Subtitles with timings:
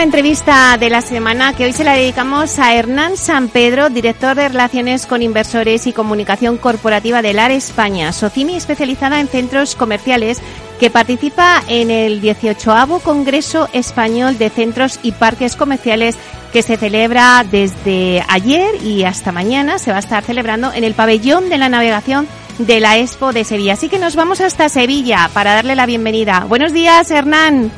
[0.00, 4.34] La entrevista de la semana que hoy se la dedicamos a Hernán San Pedro, director
[4.34, 10.40] de Relaciones con Inversores y Comunicación Corporativa del AR España, Socimi especializada en centros comerciales
[10.78, 12.72] que participa en el 18
[13.04, 16.16] Congreso Español de Centros y Parques Comerciales
[16.50, 19.78] que se celebra desde ayer y hasta mañana.
[19.78, 23.44] Se va a estar celebrando en el pabellón de la navegación de la Expo de
[23.44, 23.74] Sevilla.
[23.74, 26.46] Así que nos vamos hasta Sevilla para darle la bienvenida.
[26.48, 27.70] Buenos días, Hernán.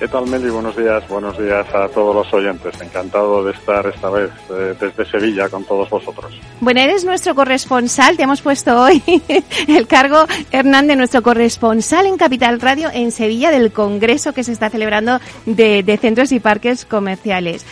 [0.00, 0.48] ¿Qué tal, Meli?
[0.48, 2.72] Buenos días, buenos días a todos los oyentes.
[2.80, 6.32] Encantado de estar esta vez eh, desde Sevilla con todos vosotros.
[6.58, 8.16] Bueno, eres nuestro corresponsal.
[8.16, 9.02] Te hemos puesto hoy
[9.68, 14.52] el cargo, Hernán, de nuestro corresponsal en Capital Radio en Sevilla del Congreso que se
[14.52, 17.66] está celebrando de, centros y parques comerciales.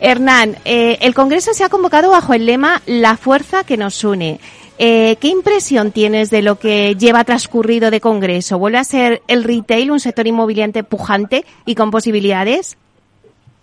[0.00, 4.40] Hernán, eh, el Congreso se ha convocado bajo el lema La fuerza que nos une.
[4.78, 8.58] Eh, ¿Qué impresión tienes de lo que lleva transcurrido de Congreso?
[8.58, 12.78] ¿Vuelve a ser el retail un sector inmobiliario pujante y con posibilidades?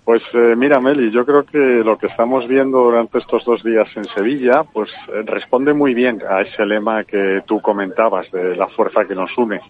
[0.06, 3.88] Pues eh, mira, Meli, yo creo que lo que estamos viendo durante estos dos días
[3.96, 8.68] en Sevilla, pues eh, responde muy bien a ese lema que tú comentabas de la
[8.68, 9.62] fuerza que nos une.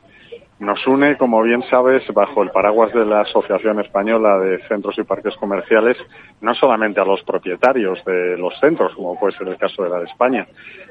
[0.59, 5.03] Nos une, como bien sabes, bajo el paraguas de la Asociación Española de Centros y
[5.03, 5.97] Parques Comerciales,
[6.41, 9.99] no solamente a los propietarios de los centros, como puede ser el caso de la
[9.99, 10.47] de España.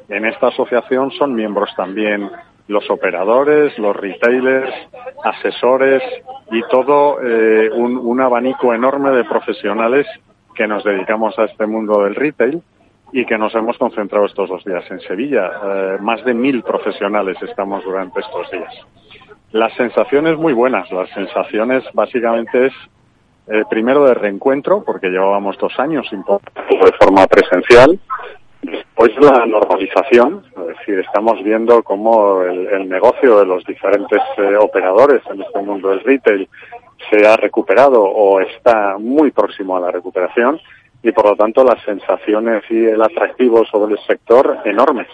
[0.08, 2.30] En esta asociación son miembros también
[2.68, 4.72] los operadores, los retailers,
[5.24, 6.02] asesores
[6.50, 10.06] y todo eh, un, abanico enorme de profesionales
[10.54, 12.62] que nos dedicamos a este mundo del retail
[13.12, 15.50] y que nos hemos concentrado estos dos días en Sevilla.
[15.64, 18.74] Eh, más de mil profesionales estamos durante estos días.
[19.50, 20.90] Las sensaciones muy buenas.
[20.90, 22.72] Las sensaciones básicamente es
[23.48, 27.98] eh, primero de reencuentro, porque llevábamos dos años sin de forma presencial.
[28.72, 35.20] Después la normalización, es decir, estamos viendo cómo el, negocio de los diferentes eh, operadores
[35.30, 36.48] en este mundo del retail
[37.10, 40.58] se ha recuperado o está muy próximo a la recuperación
[41.02, 45.08] y por lo tanto las sensaciones y el atractivo sobre el sector enormes.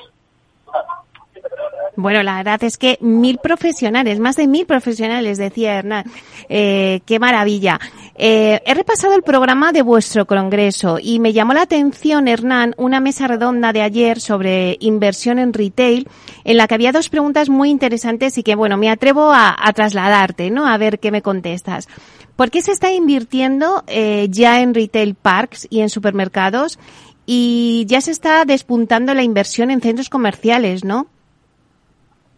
[1.96, 6.04] Bueno, la verdad es que mil profesionales, más de mil profesionales, decía Hernán.
[6.48, 7.80] Eh, qué maravilla.
[8.20, 12.98] Eh, he repasado el programa de vuestro congreso y me llamó la atención, Hernán, una
[12.98, 16.08] mesa redonda de ayer sobre inversión en retail,
[16.42, 20.50] en la que había dos preguntas muy interesantes y que, bueno, me atrevo a, trasladarte,
[20.50, 20.66] ¿no?
[20.66, 21.86] A ver qué me contestas.
[22.34, 26.80] ¿Por qué se está invirtiendo eh, ya en retail parks y en supermercados?
[27.24, 31.06] Y ya se está despuntando la inversión en centros comerciales, ¿no?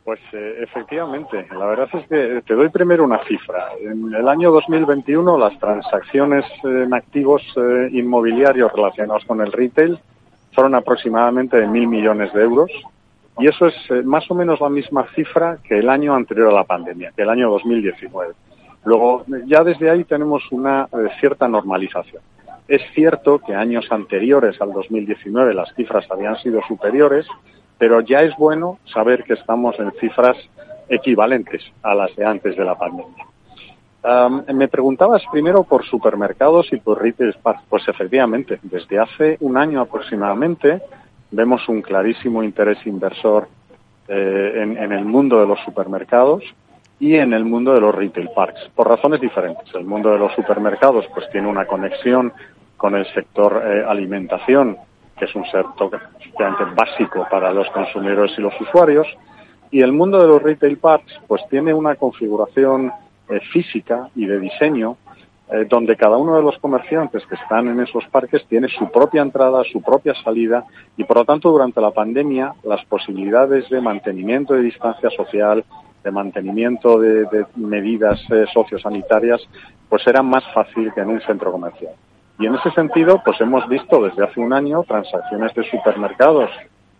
[0.04, 3.68] Pues eh, efectivamente, la verdad es que te doy primero una cifra.
[3.80, 9.98] En el año 2021 las transacciones en activos eh, inmobiliarios relacionados con el retail
[10.52, 12.70] fueron aproximadamente de mil millones de euros
[13.38, 16.54] y eso es eh, más o menos la misma cifra que el año anterior a
[16.54, 18.32] la pandemia, que el año 2019.
[18.84, 20.88] Luego, ya desde ahí tenemos una
[21.20, 22.22] cierta normalización.
[22.66, 27.26] Es cierto que años anteriores al 2019 las cifras habían sido superiores,
[27.80, 30.36] pero ya es bueno saber que estamos en cifras
[30.86, 33.24] equivalentes a las de antes de la pandemia.
[34.52, 37.34] me preguntabas primero por supermercados y por retail
[37.70, 40.82] Pues efectivamente, desde hace un año aproximadamente
[41.30, 43.48] vemos un clarísimo interés inversor
[44.08, 46.42] eh, en, en, el mundo de los supermercados
[46.98, 49.74] y en el mundo de los retail parks, por razones diferentes.
[49.74, 52.30] El mundo de los supermercados pues tiene una conexión
[52.76, 54.76] con el sector eh, alimentación
[55.20, 56.00] que es un sector
[56.74, 59.06] básico para los consumidores y los usuarios.
[59.70, 62.90] Y el mundo de los retail parks, pues tiene una configuración
[63.28, 64.96] eh, física y de diseño
[65.52, 69.20] eh, donde cada uno de los comerciantes que están en esos parques tiene su propia
[69.20, 70.64] entrada, su propia salida
[70.96, 75.64] y por lo tanto durante la pandemia las posibilidades de mantenimiento de distancia social,
[76.02, 79.40] de mantenimiento de, medidas eh, sociosanitarias,
[79.88, 81.94] pues eran más fácil que en un centro comercial.
[82.40, 86.50] Y en ese sentido, pues hemos visto desde hace un año transacciones de supermercados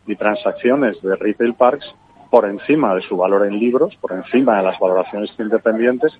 [0.06, 1.94] y transacciones de retail parks
[2.30, 6.12] por encima de su valor en libros, por encima de las valoraciones independientes,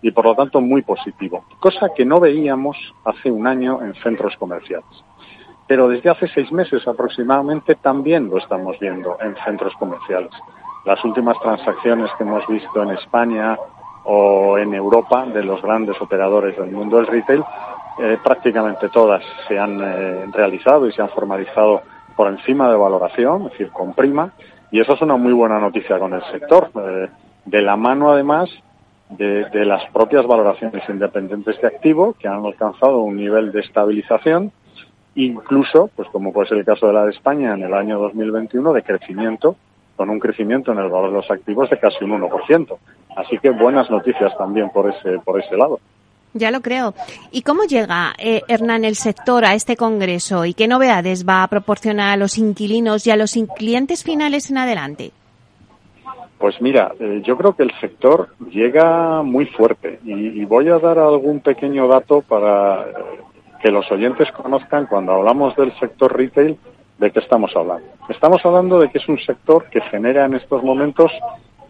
[0.00, 4.36] y por lo tanto muy positivo, cosa que no veíamos hace un año en centros
[4.36, 4.86] comerciales.
[5.66, 10.30] Pero desde hace seis meses aproximadamente también lo estamos viendo en centros comerciales.
[10.84, 13.58] Las últimas transacciones que hemos visto en España
[14.04, 17.44] o en Europa de los grandes operadores del mundo del retail,
[18.00, 21.82] eh, prácticamente todas se han eh, realizado y se han formalizado
[22.16, 24.32] por encima de valoración, es decir, con prima,
[24.70, 27.08] y eso es una muy buena noticia con el sector, eh,
[27.44, 28.50] de la mano además
[29.10, 34.52] de, las propias valoraciones independientes de activo, que han alcanzado un nivel de estabilización,
[35.14, 38.72] incluso, pues como puede ser el caso de la de España en el año 2021,
[38.72, 39.56] de crecimiento,
[39.96, 42.76] con un crecimiento en el valor de los activos de casi un 1%.
[43.16, 45.80] Así que buenas noticias también por ese, por ese lado.
[46.34, 46.94] Ya lo creo.
[47.32, 51.48] ¿Y cómo llega, eh, Hernán, el sector a este congreso y qué novedades va a
[51.48, 55.12] proporcionar a los inquilinos y a los clientes finales en adelante?
[56.38, 60.98] Pues mira, eh, yo creo que el sector llega muy fuerte y, voy a dar
[60.98, 62.94] algún pequeño dato para eh,
[63.60, 66.56] que los oyentes conozcan cuando hablamos del sector retail
[66.98, 67.88] de qué estamos hablando.
[68.08, 71.10] Estamos hablando de que es un sector que genera en estos momentos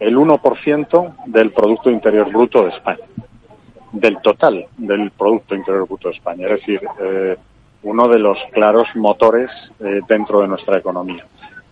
[0.01, 3.05] el 1% del Producto Interior Bruto de España,
[3.93, 7.37] del total del Producto Interior Bruto de España, es decir, eh,
[7.83, 9.51] uno de los claros motores
[10.09, 11.25] dentro de nuestra economía.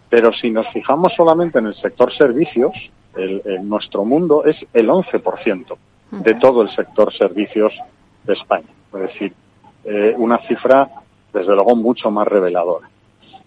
[0.09, 2.73] Pero si nos fijamos solamente en el sector servicios,
[3.17, 5.77] el, nuestro mundo es el 11%
[6.11, 7.73] de todo el sector servicios
[8.25, 8.69] de España.
[8.95, 9.33] Es decir,
[9.85, 10.89] eh, una cifra,
[11.33, 12.89] desde luego, mucho más reveladora.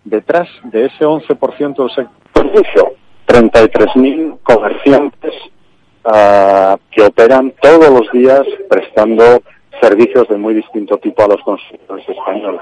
[0.03, 2.93] Detrás de ese 11% del sector servicio,
[3.27, 5.33] 33.000 comerciantes
[6.11, 9.41] ah, que operan todos los días prestando
[9.81, 12.61] servicios de muy distinto tipo a los consumidores españoles.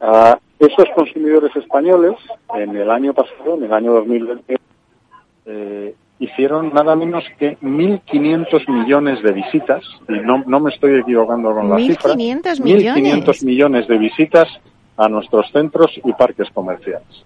[0.00, 2.14] Ah, esos consumidores españoles,
[2.54, 4.56] en el año pasado, en el año 2020,
[5.46, 11.52] eh, hicieron nada menos que 1.500 millones de visitas, y no, no me estoy equivocando
[11.52, 14.48] con la cifra, 1.500 millones de visitas
[14.96, 17.24] a nuestros centros y parques comerciales.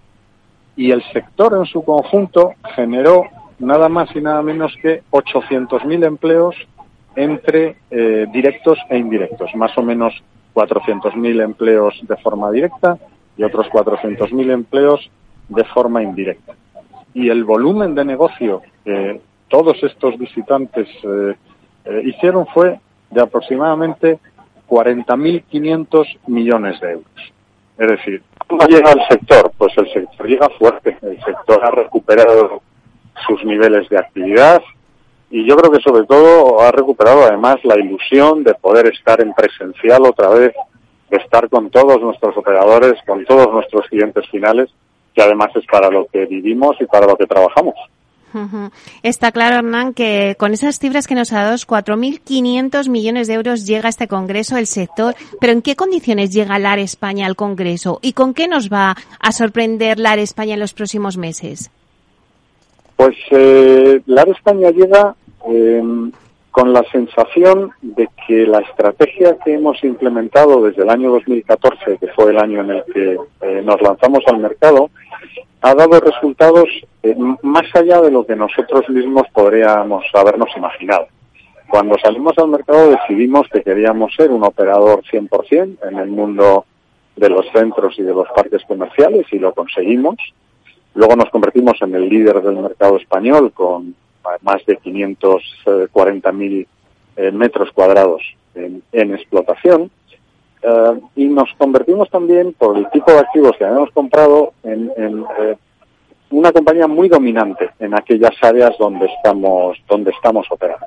[0.75, 3.25] Y el sector en su conjunto generó
[3.59, 6.55] nada más y nada menos que 800.000 empleos
[7.15, 10.13] entre eh, directos e indirectos, más o menos
[10.55, 12.97] 400.000 empleos de forma directa
[13.37, 15.09] y otros 400.000 empleos
[15.47, 16.53] de forma indirecta.
[17.13, 21.35] Y el volumen de negocio que todos estos visitantes eh,
[21.85, 22.79] eh, hicieron fue
[23.09, 24.19] de aproximadamente
[24.67, 27.33] 40.500 millones de euros.
[27.77, 29.51] Es decir, ¿cómo llega el sector?
[29.57, 30.97] Pues el sector llega fuerte.
[31.01, 32.61] El sector ha recuperado
[33.27, 34.61] sus niveles de actividad
[35.31, 39.33] y yo creo que sobre todo ha recuperado además la ilusión de poder estar en
[39.33, 40.53] presencial otra vez
[41.11, 44.69] estar con todos nuestros operadores, con todos nuestros clientes finales,
[45.13, 47.75] que además es para lo que vivimos y para lo que trabajamos.
[49.01, 53.65] Está claro, Hernán, que con esas cifras que nos ha dado, 4.500 millones de euros
[53.65, 55.15] llega a este Congreso el sector.
[55.41, 57.97] Pero ¿en qué condiciones llega LAR España al Congreso?
[58.03, 61.71] ¿Y con qué nos va a sorprender LAR España en los próximos meses?
[62.99, 65.15] Pues eh, LAR España llega
[65.49, 65.81] eh,
[66.51, 72.07] con la sensación de que la estrategia que hemos implementado desde el año 2014, que
[72.09, 74.89] fue el año en el que eh, nos lanzamos al mercado,
[75.61, 76.67] ha dado resultados
[77.01, 81.07] eh, más allá de lo que nosotros mismos podríamos habernos imaginado.
[81.69, 86.65] Cuando salimos al mercado decidimos que queríamos ser un operador 100% en el mundo
[87.15, 90.17] de los centros y de los parques comerciales y lo conseguimos.
[90.95, 93.95] Luego nos convertimos en el líder del mercado español con
[94.41, 96.67] más de 540.000
[97.17, 98.21] eh, metros cuadrados
[98.55, 99.91] en, explotación.
[100.61, 105.55] Eh, y nos convertimos también, por el tipo de activos que habíamos comprado, en, eh,
[106.31, 110.85] una compañía muy dominante en aquellas áreas donde estamos, donde estamos operando.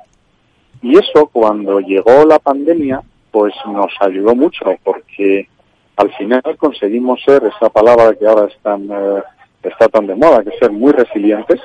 [0.83, 5.49] Y eso, cuando llegó la pandemia, pues nos ayudó mucho, porque
[5.97, 8.89] al final conseguimos ser esa palabra que ahora están,
[9.69, 11.61] está tan de moda, que es ser muy resilientes,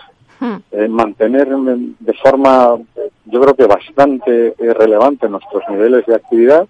[0.71, 2.77] eh, mantener de forma,
[3.25, 6.67] yo creo que bastante eh, relevante nuestros niveles de actividad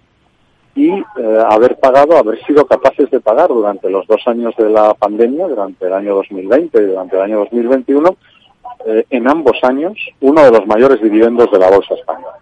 [0.74, 4.94] y eh, haber pagado, haber sido capaces de pagar durante los dos años de la
[4.94, 8.16] pandemia, durante el año 2020 y durante el año 2021,
[8.86, 12.38] en ambos años, uno de los mayores dividendos de la Bolsa Española.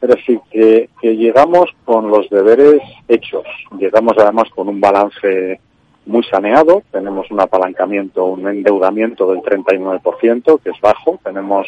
[0.00, 3.44] Es decir, que, que llegamos con los deberes hechos,
[3.78, 5.60] llegamos además con un balance
[6.06, 11.66] muy saneado, tenemos un apalancamiento, un endeudamiento del 39%, que es bajo, tenemos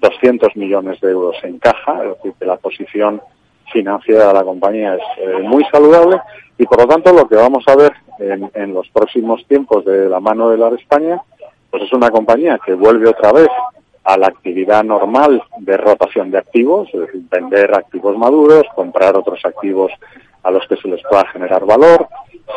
[0.00, 3.20] 200 millones de euros en caja, es decir, que la posición
[3.72, 6.20] financiera de la compañía es eh, muy saludable.
[6.58, 10.20] Y por lo tanto lo que vamos a ver en, los próximos tiempos de la
[10.20, 11.20] mano de la España,
[11.70, 13.48] pues es una compañía que vuelve otra vez
[14.04, 19.40] a la actividad normal de rotación de activos, es decir, vender activos maduros, comprar otros
[19.44, 19.92] activos
[20.42, 22.08] a los que se les pueda generar valor,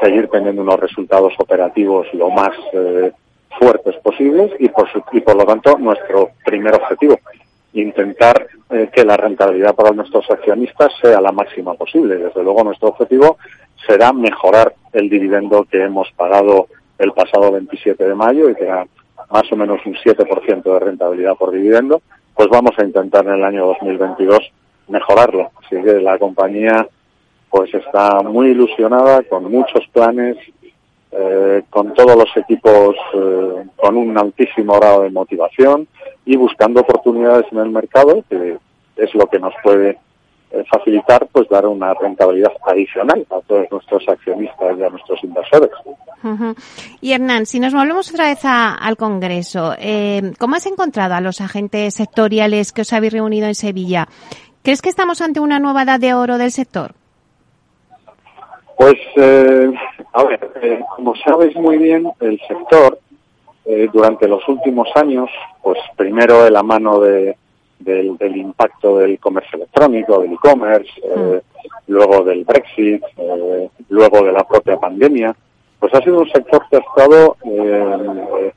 [0.01, 3.12] seguir teniendo unos resultados operativos lo más eh,
[3.60, 7.20] fuertes posibles y por, y por lo tanto nuestro primer objetivo,
[7.74, 12.18] intentar eh, que la rentabilidad para nuestros accionistas sea la máxima posible.
[12.18, 13.38] Desde luego nuestro objetivo
[13.86, 18.88] será mejorar el dividendo que hemos pagado el pasado 27 de mayo y que era
[19.30, 22.01] más o menos un 7% de rentabilidad por dividendo,
[22.34, 24.39] pues vamos a intentar en el año 2022
[24.88, 25.51] mejorarlo.
[25.63, 26.88] Así que la compañía
[27.56, 30.36] pues está muy ilusionada con muchos planes,
[31.10, 35.88] eh, con todos los equipos eh, con un altísimo grado de motivación
[36.26, 38.58] y buscando oportunidades en el mercado, que
[38.98, 39.98] es lo que nos puede
[40.52, 45.72] eh, facilitar pues dar una rentabilidad adicional a todos nuestros accionistas y a nuestros inversores.
[47.00, 51.40] Y Hernán, si nos volvemos otra vez al Congreso, eh, ¿cómo has encontrado a los
[51.40, 54.10] agentes sectoriales que os habéis reunido en Sevilla?
[54.62, 56.96] ¿Crees que estamos ante una nueva edad de oro del sector?
[58.77, 59.72] Pues, eh,
[60.13, 63.00] a ver, eh, como sabes muy bien, el sector
[63.65, 65.29] eh, durante los últimos años,
[65.63, 67.36] pues primero de la mano de,
[67.79, 71.91] del, del impacto del comercio electrónico, del e-commerce, eh, mm.
[71.91, 75.36] luego del Brexit, eh, luego de la propia pandemia,
[75.79, 78.51] pues ha sido un sector que ha estado, eh,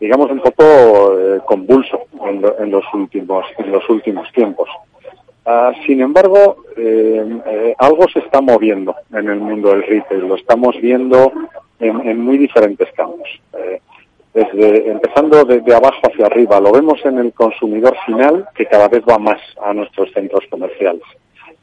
[0.00, 4.68] digamos, un poco convulso en, en, los últimos en los últimos tiempos.
[5.44, 6.64] Uh, sin embargo,
[7.78, 10.28] algo se está moviendo en el mundo del retail.
[10.28, 11.32] Lo estamos viendo
[11.80, 13.28] en, muy diferentes campos
[14.34, 16.60] desde empezando desde abajo hacia arriba.
[16.60, 21.02] Lo vemos en el consumidor final que cada vez va más a nuestros centros comerciales.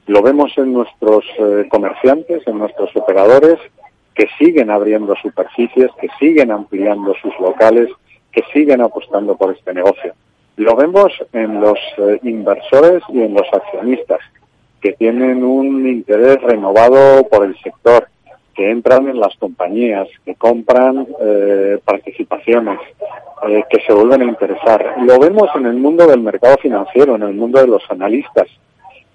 [0.06, 3.60] Lo vemos en nuestros eh, comerciantes, en nuestros operadores
[4.14, 7.90] que siguen abriendo superficies, que siguen ampliando sus locales,
[8.32, 10.14] que siguen apostando por este negocio.
[10.60, 14.20] Lo vemos en los eh, inversores y en los accionistas
[14.82, 18.10] que tienen un interés renovado por el sector,
[18.54, 22.78] que entran en las compañías, que compran eh, participaciones,
[23.48, 24.96] eh, que se vuelven a interesar.
[25.06, 28.50] Lo vemos en el mundo del mercado financiero, en el mundo de los analistas.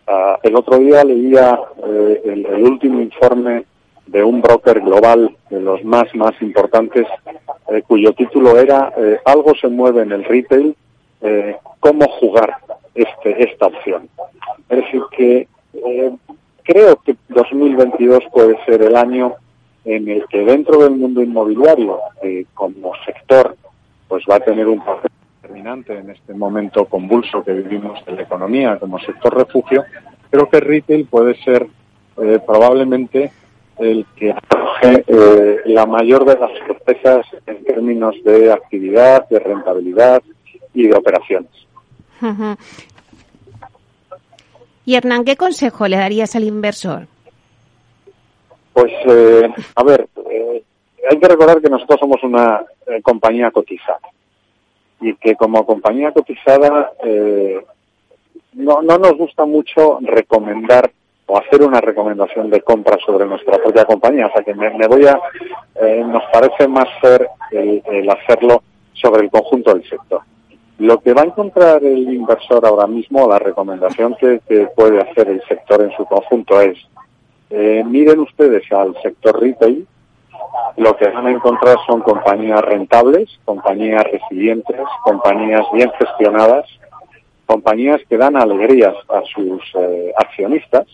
[0.08, 3.66] Uh, el otro día leía eh, el, el, último informe
[4.06, 7.06] de un broker global, de los más, más importantes,
[7.86, 8.92] cuyo título era
[9.24, 10.76] Algo se mueve en el retail,
[11.24, 12.56] eh, ¿cómo jugar
[12.94, 14.08] este, esta opción?
[14.68, 15.48] Es decir, que
[16.62, 19.34] creo que 2022 puede ser el año
[19.84, 23.56] en el que dentro del mundo inmobiliario, eh, como sector,
[24.08, 25.10] pues va a tener un papel
[25.42, 29.84] determinante en este momento convulso que vivimos de la economía como sector refugio,
[30.30, 31.66] creo que retail puede ser
[32.16, 33.30] eh, probablemente
[33.78, 40.22] el que acoge eh, la mayor de las sorpresas en términos de actividad, de rentabilidad
[40.74, 41.50] y de operaciones.
[42.20, 42.56] Uh -huh.
[44.86, 47.06] Y Hernán, ¿qué consejo le darías al inversor?
[48.74, 50.62] Pues, eh, a ver, eh,
[51.10, 54.00] hay que recordar que nosotros somos una eh, compañía cotizada
[55.00, 57.64] y que como compañía cotizada eh,
[58.54, 60.90] no, no nos gusta mucho recomendar
[61.26, 64.26] o hacer una recomendación de compra sobre nuestra propia compañía.
[64.26, 65.18] O sea que me, me voy a,
[66.04, 68.62] nos parece más ser el, el hacerlo
[68.92, 70.20] sobre el conjunto del sector.
[70.78, 74.40] Lo que va a encontrar el inversor ahora mismo, la recomendación que,
[74.74, 76.78] puede hacer el sector en su conjunto es,
[77.50, 79.86] eh, miren ustedes al sector retail,
[80.76, 86.66] lo que van a encontrar son compañías rentables, compañías resilientes, compañías bien gestionadas,
[87.46, 90.86] compañías que dan alegrías a sus eh, accionistas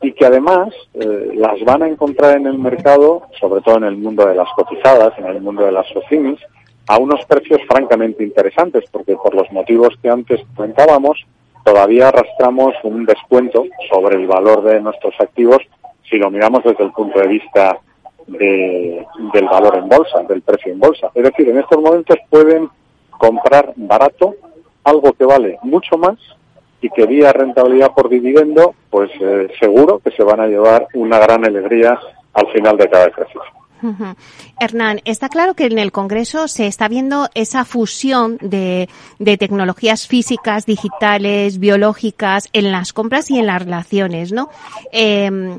[0.00, 3.96] y que además eh, las van a encontrar en el mercado, sobre todo en el
[3.96, 6.40] mundo de las cotizadas, en el mundo de las socinis,
[6.86, 11.24] a unos precios francamente interesantes, porque por los motivos que antes comentábamos,
[11.64, 15.58] todavía arrastramos un descuento sobre el valor de nuestros activos
[16.08, 17.78] si lo miramos desde el punto de vista
[18.26, 21.10] de, del valor en bolsa, del precio en bolsa.
[21.14, 22.68] Es decir, en estos momentos pueden
[23.10, 24.34] comprar barato
[24.84, 26.16] algo que vale mucho más
[26.80, 31.18] y que vía rentabilidad por dividendo, pues eh, seguro que se van a llevar una
[31.18, 31.98] gran alegría
[32.34, 33.63] al final de cada ejercicio.
[34.60, 38.88] Hernán, está claro que en el Congreso se está viendo esa fusión de,
[39.18, 44.48] tecnologías físicas, digitales, biológicas en las compras y en las relaciones, ¿no?
[44.92, 45.58] Eh,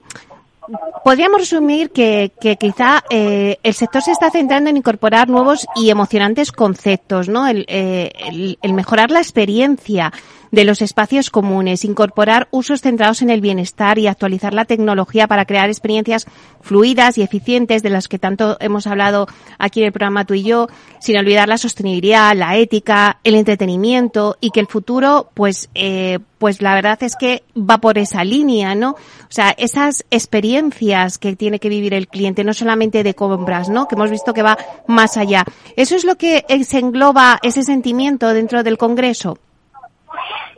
[1.04, 6.52] podríamos resumir que, quizá eh, el sector se está centrando en incorporar nuevos y emocionantes
[6.52, 7.48] conceptos, ¿no?
[7.48, 10.12] El, eh, mejorar la experiencia
[10.56, 15.44] de los espacios comunes, incorporar usos centrados en el bienestar y actualizar la tecnología para
[15.44, 16.28] crear experiencias
[16.62, 19.28] fluidas y eficientes de las que tanto hemos hablado
[19.60, 20.70] aquí en el programa tú y yo,
[21.02, 26.62] sin olvidar la sostenibilidad, la ética, el entretenimiento y que el futuro, pues, eh, pues
[26.62, 28.92] la verdad es que va por esa línea, ¿no?
[28.92, 33.90] O sea, esas experiencias que tiene que vivir el cliente, no solamente de compras, ¿no?
[33.90, 34.58] Que hemos visto que va
[34.88, 35.44] más allá.
[35.76, 39.38] ¿Eso es lo que se engloba ese sentimiento dentro del Congreso?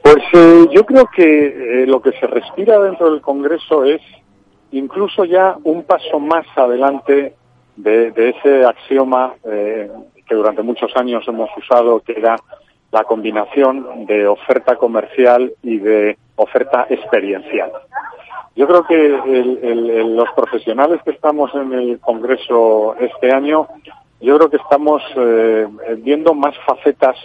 [0.08, 1.24] Pues eh, yo creo que
[1.82, 4.02] eh, lo que se respira dentro del Congreso es
[4.72, 7.34] incluso ya un paso más adelante
[7.76, 9.92] de, ese axioma eh,
[10.26, 12.38] que durante muchos años hemos usado, que era
[12.94, 17.74] la combinación de oferta comercial y de oferta experiencial.
[18.56, 19.10] Yo creo que
[20.06, 23.68] los profesionales que estamos en el Congreso este año,
[24.22, 25.04] yo creo que estamos
[25.98, 27.18] viendo más facetas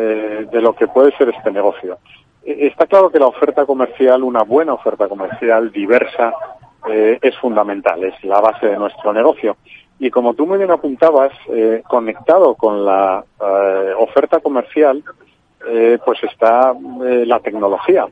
[0.00, 1.98] eh, de lo que puede ser este negocio.
[2.44, 6.32] E, está claro que la oferta comercial, una buena oferta comercial diversa,
[6.88, 9.56] eh, es fundamental, es la base de nuestro negocio.
[9.98, 15.02] Y como tú muy bien apuntabas, eh, conectado con la eh, oferta comercial,
[15.68, 18.06] eh, pues está la tecnología,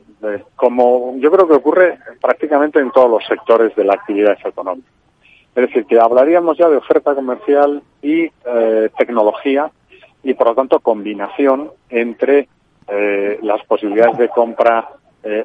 [0.57, 4.89] como yo creo que ocurre prácticamente en todos los sectores de la actividad económica.
[5.55, 8.29] Es decir, que hablaríamos ya de oferta comercial y
[8.97, 9.71] tecnología
[10.27, 12.47] y por lo tanto combinación entre
[13.41, 14.87] las posibilidades de compra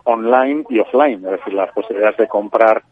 [0.04, 2.82] online y offline, es decir, las posibilidades de comprar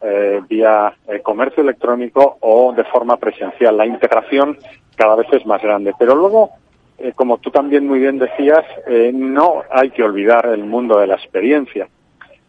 [0.00, 3.76] eh, vía eh, comercio electrónico o de forma presencial.
[3.76, 4.56] La integración
[4.94, 5.92] cada vez es más grande.
[5.98, 6.50] Pero luego,
[6.98, 8.64] eh, como tú también muy bien decías,
[9.12, 11.88] no hay que olvidar el mundo de la experiencia.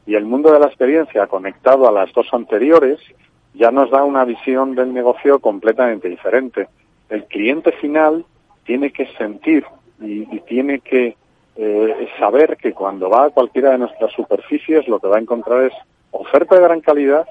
[0.05, 2.99] Y el mundo de la experiencia conectado a las dos anteriores
[3.55, 6.67] ya nos da una visión del negocio completamente diferente.
[7.09, 8.25] El cliente final
[8.69, 9.65] tiene que sentir
[9.99, 11.17] y, tiene que
[12.19, 15.73] saber que cuando va a cualquiera de nuestras superficies lo que va a encontrar es
[16.11, 17.25] oferta de gran calidad,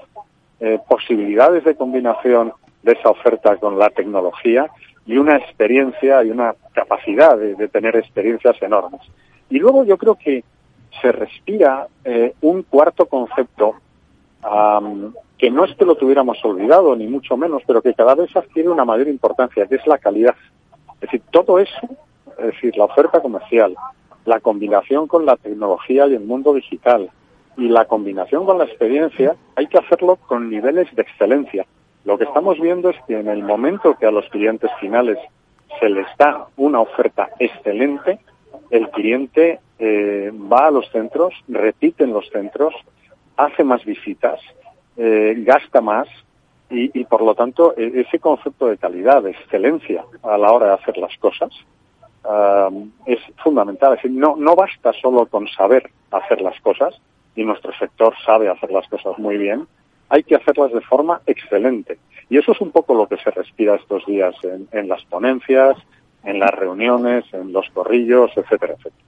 [0.59, 2.51] eh, posibilidades de combinación
[2.83, 4.69] de esa oferta con la tecnología
[5.05, 8.99] y una experiencia y una capacidad de, tener experiencias enormes.
[9.49, 10.43] Y luego yo creo que
[11.01, 13.75] se respira eh, un cuarto concepto
[15.37, 18.67] que no es que lo tuviéramos olvidado, ni mucho menos, pero que cada vez adquiere
[18.67, 20.35] una mayor importancia, que es la calidad.
[21.01, 21.79] Es decir, todo eso,
[22.37, 23.75] es decir, la oferta comercial,
[24.25, 27.09] la combinación con la tecnología y el mundo digital,
[27.57, 31.65] y la combinación con la experiencia hay que hacerlo con niveles de excelencia.
[32.05, 35.17] Lo que estamos viendo es que en el momento que a los clientes finales
[35.79, 38.19] se les da una oferta excelente,
[38.71, 42.73] el cliente eh, va a los centros, repite en los centros,
[43.35, 44.39] hace más visitas,
[44.97, 46.07] eh, gasta más
[46.69, 50.67] y, y, por lo tanto e, ese concepto de calidad, de excelencia a la hora
[50.67, 51.49] de hacer las cosas
[52.23, 52.69] ah,
[53.05, 53.93] es fundamental.
[53.93, 56.99] Es decir, no, no basta solo con saber hacer las cosas,
[57.35, 59.67] y nuestro sector sabe hacer las cosas muy bien,
[60.09, 61.97] hay que hacerlas de forma excelente.
[62.29, 64.35] Y eso es un poco lo que se respira estos días
[64.71, 65.77] en, las ponencias,
[66.23, 69.03] en las reuniones, en los corrillos, etcétera, etcétera.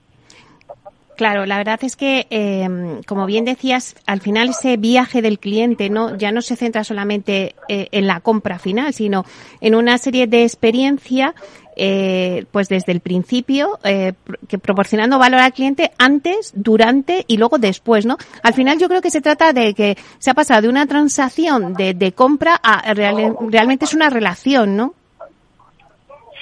[1.16, 5.90] Claro, la verdad es que, eh, como bien decías, al final ese viaje del cliente
[5.90, 9.24] no ya no se centra solamente eh, en la compra final, sino
[9.60, 11.34] en una serie de experiencia
[11.74, 14.12] eh, pues desde el principio, eh,
[14.46, 18.18] que proporcionando valor al cliente antes, durante y luego después, ¿no?
[18.42, 21.72] Al final yo creo que se trata de que se ha pasado de una transacción
[21.72, 24.94] de, de compra a realmente es una relación, ¿no?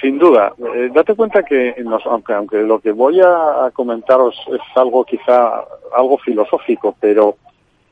[0.01, 0.51] Sin duda.
[0.57, 5.63] Eh, date cuenta que, aunque, aunque lo que voy a, comentaros es algo quizá
[5.95, 7.37] algo filosófico, pero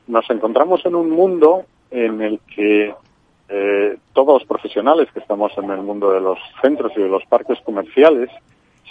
[0.08, 2.92] nos encontramos en un mundo en el que
[3.48, 7.24] eh, todos los profesionales que estamos en el mundo de los centros y de los
[7.26, 8.28] parques comerciales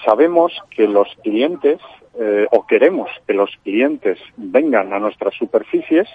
[0.06, 1.80] sabemos que los clientes
[2.18, 6.08] eh, o queremos que los clientes vengan a nuestras superficies,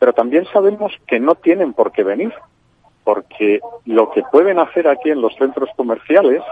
[0.00, 2.32] pero también sabemos que no tienen por qué venir,
[3.12, 6.42] porque lo que pueden hacer aquí en los centros comerciales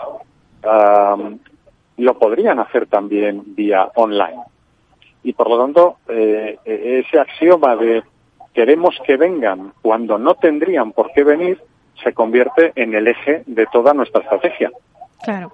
[1.96, 4.42] lo podrían hacer también vía online.
[5.22, 8.02] Y por lo tanto, eh, ese axioma de
[8.52, 11.62] queremos que vengan cuando no tendrían por qué venir,
[12.02, 14.72] se convierte en el eje de toda nuestra estrategia.
[15.22, 15.52] Claro.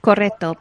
[0.00, 0.56] Correcto.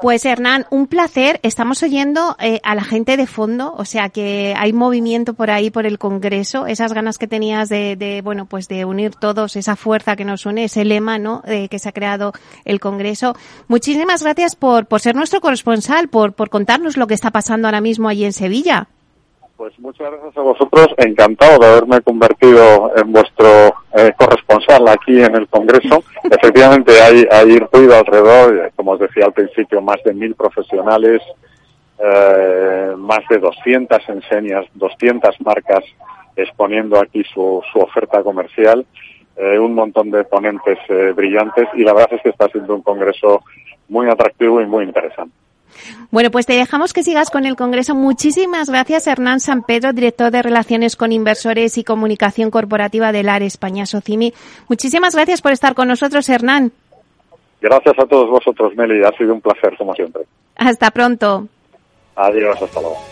[0.00, 1.40] Pues Hernán, un placer.
[1.42, 5.70] Estamos oyendo eh, a la gente de fondo, o sea que hay movimiento por ahí
[5.70, 10.16] por el Congreso, esas ganas que tenías de, bueno, pues de unir todos, esa fuerza
[10.16, 11.42] que nos une, ese lema, ¿no?
[11.46, 12.32] Eh, que se ha creado
[12.64, 13.34] el Congreso.
[13.68, 17.80] Muchísimas gracias por, por ser nuestro corresponsal, por, por contarnos lo que está pasando ahora
[17.80, 18.88] mismo allí en Sevilla.
[19.62, 20.88] Pues muchas gracias a vosotros.
[20.96, 23.46] Encantado de haberme convertido en vuestro
[23.94, 26.02] eh, corresponsal aquí en el Congreso.
[26.24, 31.22] Efectivamente, hay, hay ruido alrededor, eh, como os decía al principio, más de mil profesionales,
[31.96, 35.84] eh, más de 200 enseñas, 200 marcas
[36.34, 38.84] exponiendo aquí su, su oferta comercial,
[39.36, 40.78] un montón de ponentes
[41.14, 43.44] brillantes y la verdad es que está siendo un congreso
[43.88, 45.41] muy atractivo y muy interesante.
[46.10, 47.94] Bueno, pues te dejamos que sigas con el Congreso.
[47.94, 53.42] Muchísimas gracias, Hernán San Pedro, director de Relaciones con Inversores y Comunicación Corporativa del AR
[53.42, 54.32] España Socimi.
[54.68, 56.72] Muchísimas gracias por estar con nosotros, Hernán.
[57.60, 59.04] Gracias a todos vosotros, Meli.
[59.04, 60.22] Ha sido un placer, como siempre.
[60.56, 61.46] Hasta pronto.
[62.16, 63.11] Adiós, hasta luego.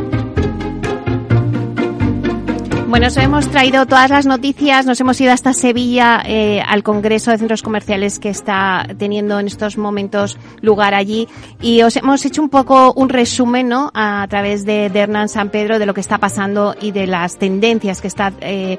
[2.91, 7.31] Bueno, os hemos traído todas las noticias, nos hemos ido hasta Sevilla eh, al Congreso
[7.31, 11.29] de Centros Comerciales que está teniendo en estos momentos lugar allí
[11.61, 13.91] y os hemos hecho un poco un resumen ¿no?
[13.93, 18.01] a, través de, Hernán San Pedro de lo que está pasando y de las tendencias
[18.01, 18.77] que está eh,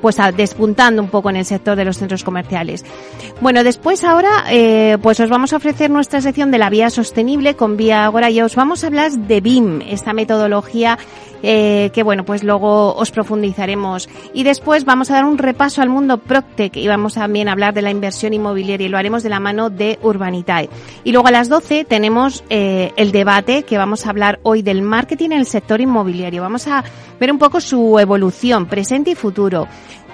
[0.00, 2.84] pues despuntando un poco en el sector de los centros comerciales.
[3.40, 7.56] Bueno, después ahora eh, pues os vamos a ofrecer nuestra sección de la vía sostenible
[7.56, 10.96] con Vía Agora y os vamos a hablar de BIM, esta metodología
[11.42, 14.08] eh, que bueno, pues luego os profundizaremos.
[14.32, 17.74] Y después vamos a dar un repaso al mundo Proctec y vamos también a hablar
[17.74, 20.68] de la inversión inmobiliaria y lo haremos de la mano de Urbanitae.
[21.04, 24.82] Y luego a las 12 tenemos eh, el debate que vamos a hablar hoy del
[24.82, 26.42] marketing en el sector inmobiliario.
[26.42, 26.84] Vamos a
[27.18, 29.66] ver un poco su evolución, presente y futuro.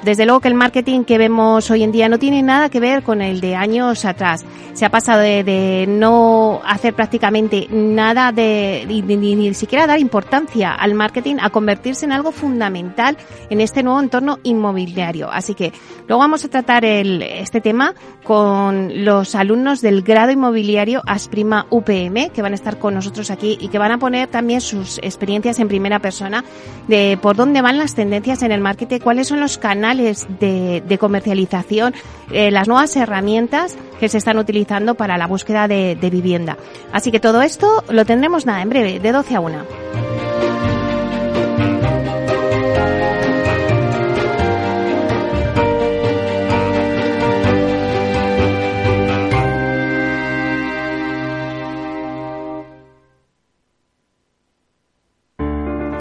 [0.02, 3.02] Desde luego que el marketing que vemos hoy en día no tiene nada que ver
[3.02, 4.44] con el de años atrás.
[4.72, 11.36] Se ha pasado de, no hacer prácticamente nada de ni, siquiera dar importancia al marketing
[11.40, 13.16] a convertirse en algo fundamental
[13.50, 15.30] en este nuevo entorno inmobiliario.
[15.32, 15.72] Así que
[16.06, 22.30] luego vamos a tratar el, este tema con los alumnos del grado inmobiliario Asprima UPM
[22.30, 25.58] que van a estar con nosotros aquí y que van a poner también sus experiencias
[25.58, 26.44] en primera persona
[26.86, 31.94] de por dónde van las tendencias en el marketing, cuáles son los canales de, comercialización,
[32.30, 36.56] eh, las nuevas herramientas que se están utilizando para la búsqueda de, de vivienda.
[36.92, 40.27] Así que todo esto lo tendremos nada en breve, de 12 a 1.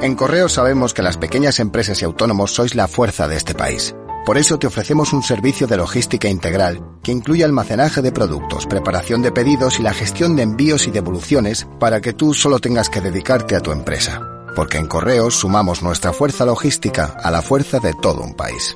[0.02, 3.96] En Correo sabemos que las pequeñas empresas y autónomos sois la fuerza de este país.
[4.28, 9.24] Por eso te ofrecemos un servicio de logística integral que incluye almacenaje de productos, preparación
[9.24, 13.02] de pedidos y la gestión de envíos y devoluciones para que tú solo tengas que
[13.02, 14.22] dedicarte a tu empresa.
[14.56, 18.76] Porque en Correos sumamos nuestra fuerza logística a la fuerza de todo un país.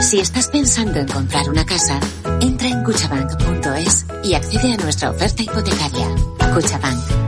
[0.00, 2.00] Si estás pensando en comprar una casa,
[2.40, 6.08] entra en cuchabank.es y accede a nuestra oferta hipotecaria.
[6.54, 7.21] Cuchabank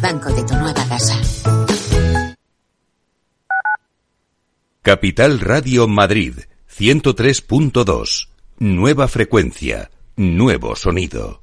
[0.00, 1.20] banco de tu nueva casa.
[4.82, 6.34] Capital Radio Madrid,
[6.76, 8.28] 103.2.
[8.58, 11.42] Nueva frecuencia, nuevo sonido.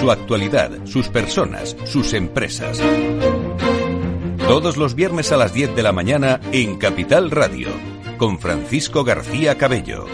[0.00, 2.80] su actualidad, sus personas, sus empresas.
[4.48, 7.68] Todos los viernes a las 10 de la mañana en Capital Radio,
[8.16, 10.06] con Francisco García Cabello.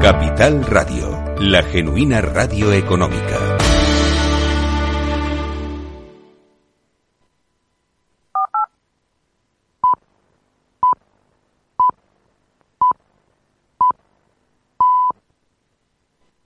[0.00, 3.51] Capital Radio, la genuina radio económica.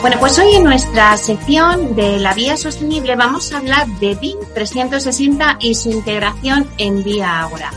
[0.00, 4.38] Bueno, pues hoy en nuestra sección de la vía sostenible vamos a hablar de BIM
[4.54, 7.72] 360 y su integración en Vía Ágora.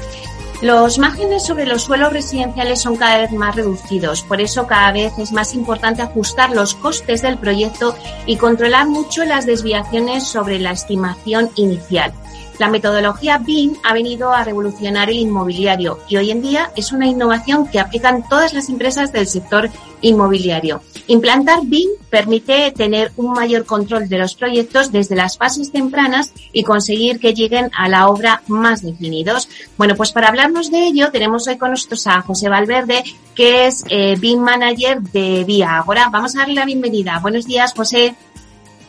[0.62, 5.18] Los márgenes sobre los suelos residenciales son cada vez más reducidos, por eso cada vez
[5.18, 7.96] es más importante ajustar los costes del proyecto
[8.28, 12.14] y controlar mucho las desviaciones sobre la estimación inicial.
[12.62, 17.08] La metodología BIM ha venido a revolucionar el inmobiliario y hoy en día es una
[17.08, 19.72] innovación que aplican todas las empresas del sector
[20.02, 20.84] inmobiliario.
[21.08, 26.62] Implantar BIM permite tener un mayor control de los proyectos desde las fases tempranas y
[26.62, 29.50] conseguir que lleguen a la obra más definidos.
[29.76, 33.84] Bueno, pues para hablarnos de ello tenemos hoy con nosotros a José Valverde, que es
[33.90, 37.18] eh, BIM Manager de Vía Ahora Vamos a darle la bienvenida.
[37.24, 38.14] Buenos días, José.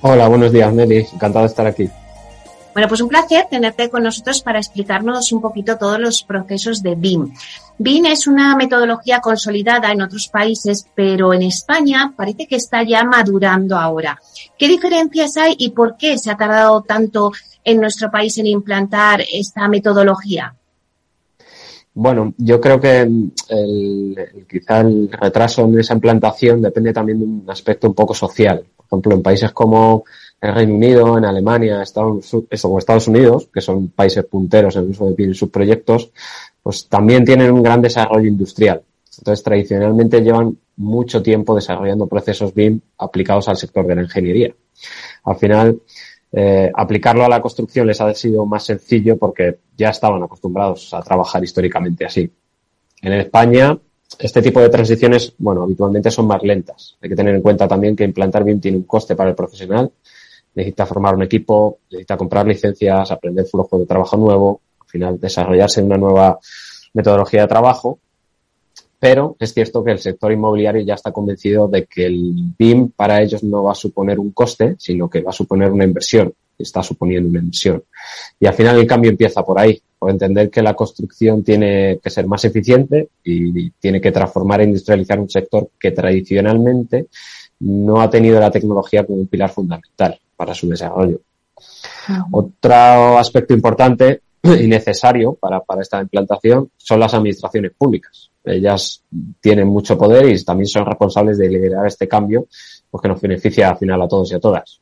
[0.03, 1.07] Hola, buenos días, Meli.
[1.11, 1.89] Encantado de estar aquí.
[2.73, 6.95] Bueno, pues un placer tenerte con nosotros para explicarnos un poquito todos los procesos de
[6.95, 7.33] BIM.
[7.77, 13.05] BIM es una metodología consolidada en otros países, pero en España parece que está ya
[13.05, 14.19] madurando ahora.
[14.59, 17.33] ¿Qué diferencias hay y por qué se ha tardado tanto
[17.63, 20.55] en nuestro país en implantar esta metodología?
[21.95, 27.45] Bueno, yo creo que el, quizá el retraso en esa implantación depende también de un
[27.49, 28.65] aspecto un poco social.
[28.77, 30.05] Por ejemplo, en países como
[30.43, 35.07] el Reino Unido, en Alemania, Estados, Estados Unidos, que son países punteros en el uso
[35.07, 36.11] de PIN en sus proyectos,
[36.61, 38.83] pues también tienen un gran desarrollo industrial.
[39.19, 44.53] Entonces, tradicionalmente llevan mucho tiempo desarrollando procesos BIM aplicados al sector de la ingeniería.
[45.23, 45.81] Al final,
[46.33, 51.03] eh, aplicarlo a la construcción les ha sido más sencillo porque ya estaban acostumbrados a
[51.03, 52.29] trabajar históricamente así.
[53.01, 53.79] En España,
[54.19, 56.97] este tipo de transiciones, bueno, habitualmente son más lentas.
[57.01, 59.93] Hay que tener en cuenta también que implantar BIM tiene un coste para el profesional
[60.55, 65.81] necesita formar un equipo, necesita comprar licencias, aprender flujo de trabajo nuevo, al final desarrollarse
[65.81, 66.39] en una nueva
[66.95, 67.99] metodología de trabajo.
[68.99, 73.21] Pero es cierto que el sector inmobiliario ya está convencido de que el BIM para
[73.21, 76.33] ellos no va a suponer un coste, sino que va a suponer una inversión.
[76.57, 77.83] Está suponiendo una inversión.
[78.39, 82.11] Y al final el cambio empieza por ahí, por entender que la construcción tiene que
[82.11, 87.07] ser más eficiente y tiene que transformar e industrializar un sector que tradicionalmente
[87.59, 91.21] no ha tenido la tecnología como un pilar fundamental para su desarrollo.
[92.31, 98.31] Otro aspecto importante y necesario para, esta implantación son las administraciones públicas.
[98.45, 99.05] Ellas
[99.41, 102.49] tienen mucho poder y también son responsables de liderar este cambio,
[102.91, 104.81] porque nos beneficia al final a todos y a todas.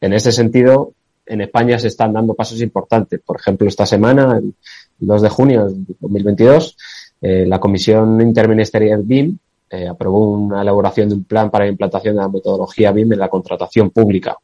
[0.00, 0.92] En ese sentido,
[1.24, 3.20] en España se están dando pasos importantes.
[3.24, 4.54] Por ejemplo, esta semana, el
[4.98, 6.76] 2 de junio de 2022,
[7.22, 9.38] eh, la Comisión Interministerial BIM
[9.70, 13.18] eh, aprobó una elaboración de un plan para la implantación de la metodología BIM en
[13.18, 14.36] la contratación pública,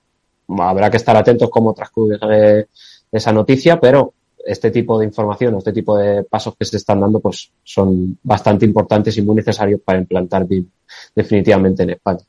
[0.58, 2.68] habrá que estar atentos cómo transcurre
[3.10, 7.00] esa noticia, pero este tipo de información o este tipo de pasos que se están
[7.00, 10.66] dando pues son bastante importantes y muy necesarios para implantar BIM
[11.14, 12.20] definitivamente en España.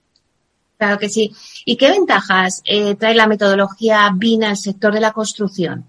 [0.78, 1.32] Claro que sí.
[1.66, 5.86] ¿Y qué ventajas eh, trae la metodología BIM al sector de la construcción?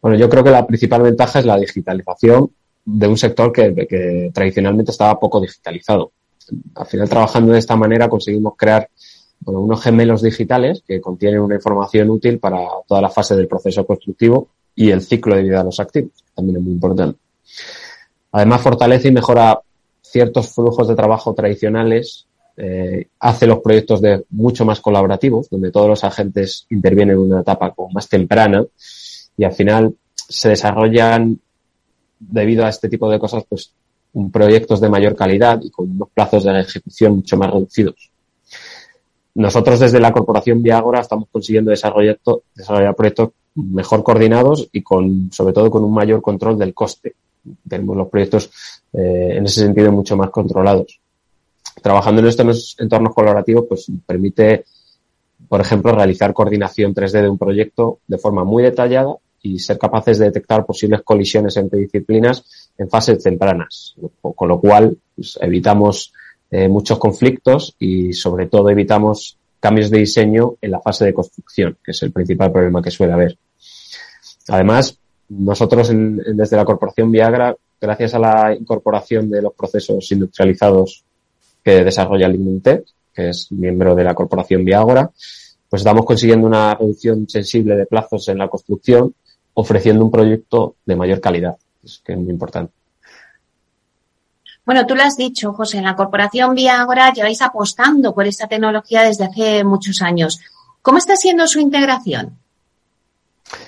[0.00, 2.50] Bueno, yo creo que la principal ventaja es la digitalización
[2.84, 6.12] de un sector que, que tradicionalmente estaba poco digitalizado.
[6.74, 8.88] Al final, trabajando de esta manera, conseguimos crear
[9.40, 13.86] bueno, unos gemelos digitales que contienen una información útil para toda la fase del proceso
[13.86, 17.18] constructivo y el ciclo de vida de los activos, también es muy importante.
[18.32, 19.60] Además, fortalece y mejora
[20.02, 25.88] ciertos flujos de trabajo tradicionales, eh, hace los proyectos de mucho más colaborativos, donde todos
[25.88, 28.64] los agentes intervienen en una etapa como más temprana
[29.36, 31.40] y al final se desarrollan
[32.18, 33.72] debido a este tipo de cosas, pues,
[34.32, 38.10] proyectos de mayor calidad y con unos plazos de ejecución mucho más reducidos.
[39.34, 42.18] Nosotros desde la Corporación Viagora estamos consiguiendo desarrollar,
[42.94, 47.14] proyectos mejor coordinados y con, sobre todo con un mayor control del coste.
[47.68, 48.50] Tenemos los proyectos
[48.92, 51.00] eh, en ese sentido mucho más controlados.
[51.82, 54.64] Trabajando en estos entornos colaborativos, pues permite,
[55.48, 60.18] por ejemplo, realizar coordinación 3D de un proyecto de forma muy detallada y ser capaces
[60.18, 66.12] de detectar posibles colisiones entre disciplinas en fases tempranas, con lo cual pues, evitamos
[66.56, 71.76] eh, muchos conflictos y sobre todo evitamos cambios de diseño en la fase de construcción,
[71.82, 73.36] que es el principal problema que suele haber.
[74.46, 74.96] Además,
[75.30, 81.02] nosotros desde la Corporación Viagra, gracias a la incorporación de los procesos industrializados
[81.64, 85.10] que desarrolla Lignintet, que es miembro de la Corporación Viagora,
[85.68, 89.12] pues estamos consiguiendo una reducción sensible de plazos en la construcción,
[89.54, 91.56] ofreciendo un proyecto de mayor calidad,
[92.04, 92.83] que es muy importante.
[94.66, 99.02] Bueno, tú lo has dicho, José, en la corporación Viagora lleváis apostando por esta tecnología
[99.02, 100.40] desde hace muchos años.
[100.80, 102.38] ¿Cómo está siendo su integración?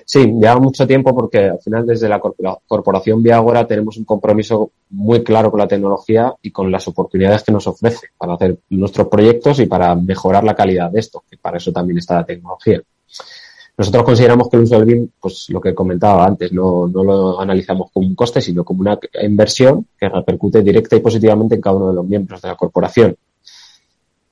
[0.07, 5.23] Sí, lleva mucho tiempo porque al final desde la corporación Viagora tenemos un compromiso muy
[5.23, 9.61] claro con la tecnología y con las oportunidades que nos ofrece para hacer nuestros proyectos
[9.61, 12.81] y para mejorar la calidad de esto, que para eso también está la tecnología.
[13.79, 17.41] Nosotros consideramos que el uso del BIM, pues lo que comentaba antes, no, no lo
[17.41, 21.77] analizamos como un coste, sino como una inversión que repercute directa y positivamente en cada
[21.77, 23.15] uno de los miembros de la corporación.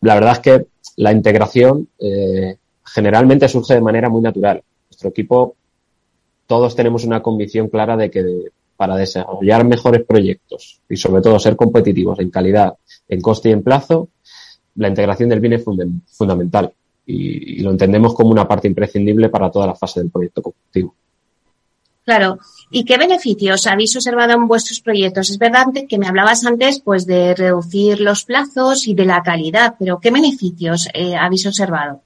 [0.00, 4.62] La verdad es que la integración eh, generalmente surge de manera muy natural.
[4.88, 5.56] Nuestro equipo,
[6.46, 8.24] todos tenemos una convicción clara de que
[8.78, 12.74] para desarrollar mejores proyectos y sobre todo ser competitivos en calidad,
[13.08, 14.08] en coste y en plazo,
[14.76, 15.64] la integración del BIM es
[16.06, 16.72] fundamental
[17.06, 20.94] y, lo entendemos como una parte imprescindible para toda la fase del proyecto constructivo.
[22.04, 22.38] Claro.
[22.70, 25.30] ¿Y qué beneficios habéis observado en vuestros proyectos?
[25.30, 29.76] Es verdad que me hablabas antes pues de reducir los plazos y de la calidad,
[29.78, 32.02] pero ¿qué beneficios eh, habéis observado?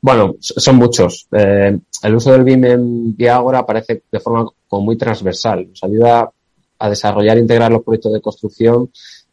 [0.00, 1.28] Bueno, son muchos.
[1.32, 5.68] Eh, el uso del BIM en Diagora aparece de forma como muy transversal.
[5.68, 6.30] Nos ayuda
[6.78, 8.90] a desarrollar e integrar los proyectos de construcción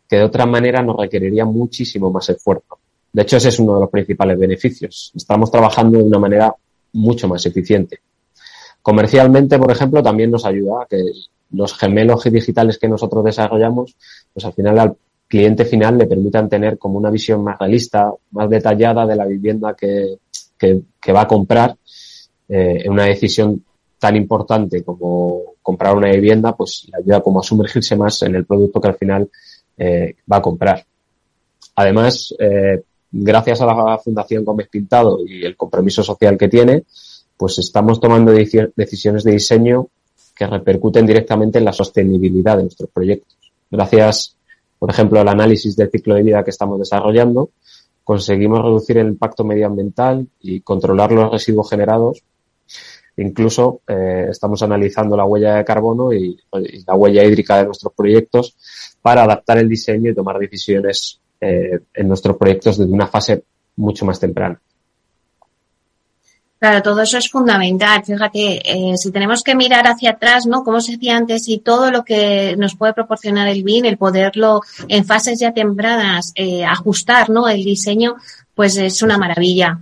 [0.07, 2.79] que de otra manera nos requeriría muchísimo más esfuerzo.
[3.15, 5.13] De hecho, ese es uno de los principales beneficios.
[5.15, 6.54] Estamos trabajando de una manera
[6.91, 7.99] mucho más eficiente.
[8.82, 11.01] Comercialmente, por ejemplo, también nos ayuda a que
[11.51, 13.95] los gemelos digitales que nosotros desarrollamos,
[14.34, 14.97] pues al final al
[15.30, 19.73] cliente final le permitan tener como una visión más realista, más detallada de la vivienda
[19.73, 20.17] que,
[21.15, 21.73] va a comprar
[22.49, 23.63] eh, en una decisión
[23.97, 28.45] tan importante como comprar una vivienda, pues le ayuda como a sumergirse más en el
[28.45, 29.30] producto que al final
[29.78, 30.86] eh, va a comprar.
[31.75, 32.84] Además, eh,
[33.17, 36.84] gracias a la Fundación Gómez Pintado y el compromiso social que tiene,
[37.38, 39.88] pues estamos tomando decisiones de diseño
[40.36, 43.38] que repercuten directamente en la sostenibilidad de nuestros proyectos.
[43.71, 44.36] Gracias,
[44.78, 47.51] por ejemplo, al análisis del ciclo de vida que estamos desarrollando,
[48.04, 52.21] conseguimos reducir el impacto medioambiental y controlar los residuos generados.
[53.17, 56.38] Incluso eh, estamos analizando la huella de carbono y,
[56.86, 58.58] la huella hídrica de nuestros proyectos
[59.01, 63.43] para adaptar el diseño y tomar decisiones eh, en nuestros proyectos desde una fase
[63.75, 64.59] mucho más temprana.
[66.57, 68.03] Claro, todo eso es fundamental.
[68.05, 70.63] Fíjate, eh, si tenemos que mirar hacia atrás, ¿no?
[70.63, 74.61] Como se decía antes, y todo lo que nos puede proporcionar el BIM, el poderlo
[74.87, 77.47] en fases ya tempranas eh, ajustar, ¿no?
[77.49, 78.15] El diseño,
[78.55, 79.81] pues es una maravilla.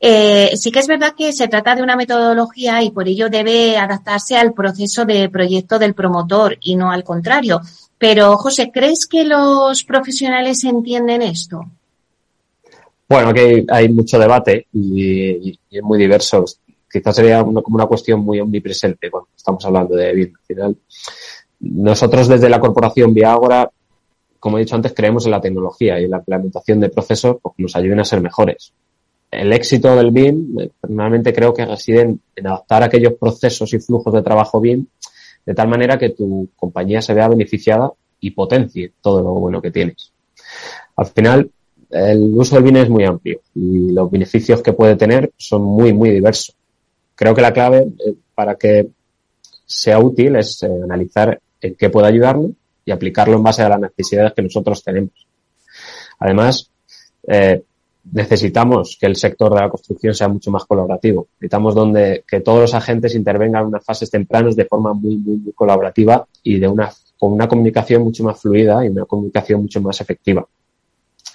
[0.00, 4.36] sí que es verdad que se trata de una metodología y por ello debe adaptarse
[4.36, 7.62] al proceso de proyecto del promotor y no al contrario.
[7.98, 11.64] Pero, José, ¿crees que los profesionales entienden esto?
[13.08, 16.44] Bueno, aquí hay mucho debate y, es muy diverso.
[16.90, 20.32] Quizás sería como una cuestión muy omnipresente cuando estamos hablando de BIM.
[20.34, 20.76] Al final,
[21.60, 23.68] nosotros desde la corporación Viagora,
[24.38, 27.56] como he dicho antes, creemos en la tecnología y en la implementación de procesos pues,
[27.56, 28.72] que nos ayuden a ser mejores.
[29.30, 34.22] El éxito del BIM, personalmente creo que reside en adaptar aquellos procesos y flujos de
[34.22, 34.86] trabajo BIM
[35.44, 39.70] de tal manera que tu compañía se vea beneficiada y potencie todo lo bueno que
[39.70, 40.12] tienes.
[40.96, 41.50] Al final,
[41.90, 45.92] el uso del BIM es muy amplio y los beneficios que puede tener son muy,
[45.92, 46.54] muy diversos.
[47.14, 48.88] Creo que la clave eh, para que
[49.64, 52.52] sea útil es eh, analizar en qué puede ayudarnos
[52.84, 55.26] y aplicarlo en base a las necesidades que nosotros tenemos.
[56.18, 56.70] Además,
[57.26, 57.62] eh,
[58.12, 61.28] necesitamos que el sector de la construcción sea mucho más colaborativo.
[61.34, 65.52] Necesitamos donde que todos los agentes intervengan en unas fases tempranas de forma muy, muy,
[65.54, 70.00] colaborativa y de una, con una comunicación mucho más fluida y una comunicación mucho más
[70.00, 70.46] efectiva.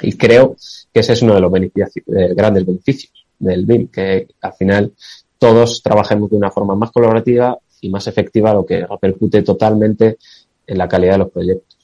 [0.02, 0.56] Y creo
[0.94, 4.94] que ese es uno de los eh, grandes beneficios del BIM, que al final
[5.38, 10.18] todos trabajemos de una forma más colaborativa y más efectiva, lo que repercute totalmente
[10.66, 11.78] en la calidad de los proyectos.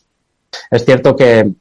[0.71, 1.51] Es cierto que,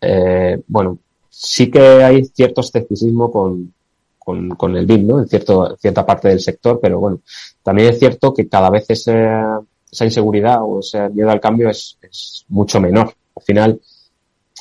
[0.00, 0.98] eh, bueno,
[1.30, 3.72] sí que hay cierto escepticismo con,
[4.18, 5.20] con, el BIM, ¿no?
[5.20, 7.20] En cierto, cierta parte del sector, pero bueno,
[7.62, 9.60] también es cierto que cada vez esa,
[9.90, 13.14] esa inseguridad o ese miedo al cambio es, es mucho menor.
[13.36, 13.80] Al final,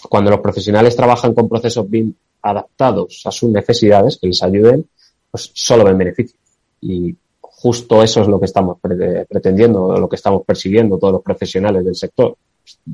[0.07, 4.87] cuando los profesionales trabajan con procesos BIM adaptados a sus necesidades, que les ayuden,
[5.29, 6.39] pues solo ven beneficios.
[6.81, 11.83] Y justo eso es lo que estamos pretendiendo, lo que estamos persiguiendo todos los profesionales
[11.83, 12.37] del sector.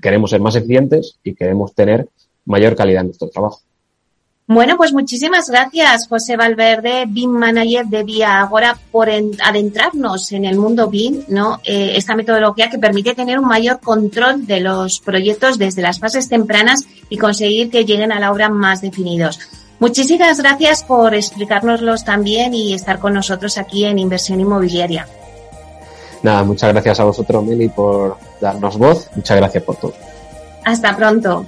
[0.01, 2.07] Queremos ser más eficientes y queremos tener
[2.45, 3.61] mayor calidad en nuestro trabajo.
[4.47, 10.59] Bueno, pues muchísimas gracias, José Valverde, BIM Manager de Vía Agora, por adentrarnos en el
[10.59, 11.59] mundo BIM, ¿no?
[11.63, 16.29] Eh, esta metodología que permite tener un mayor control de los proyectos desde las fases
[16.29, 19.39] tempranas y conseguir que lleguen a la obra más definidos.
[19.79, 25.07] Muchísimas gracias por explicárnoslos también y estar con nosotros aquí en Inversión Inmobiliaria.
[26.21, 29.09] Nada, muchas gracias a vosotros, Meli, por darnos voz.
[29.15, 29.93] Muchas gracias por todo.
[30.63, 31.47] Hasta pronto.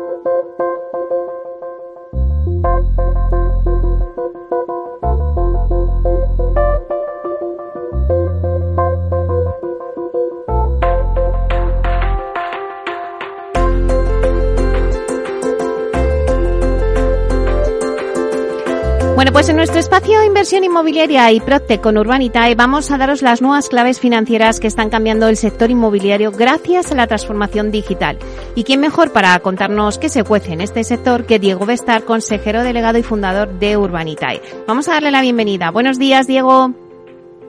[19.21, 23.39] Bueno, pues en nuestro espacio Inversión Inmobiliaria y Procte con Urbanitae vamos a daros las
[23.39, 28.17] nuevas claves financieras que están cambiando el sector inmobiliario gracias a la transformación digital.
[28.55, 32.63] ¿Y quién mejor para contarnos qué se cuece en este sector que Diego Bestar, consejero
[32.63, 34.41] delegado y fundador de Urbanitae?
[34.67, 35.69] Vamos a darle la bienvenida.
[35.69, 36.73] Buenos días, Diego.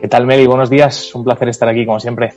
[0.03, 0.49] ¿Qué tal, Meli?
[0.49, 1.15] Buenos días.
[1.15, 2.35] Un placer estar aquí, como siempre.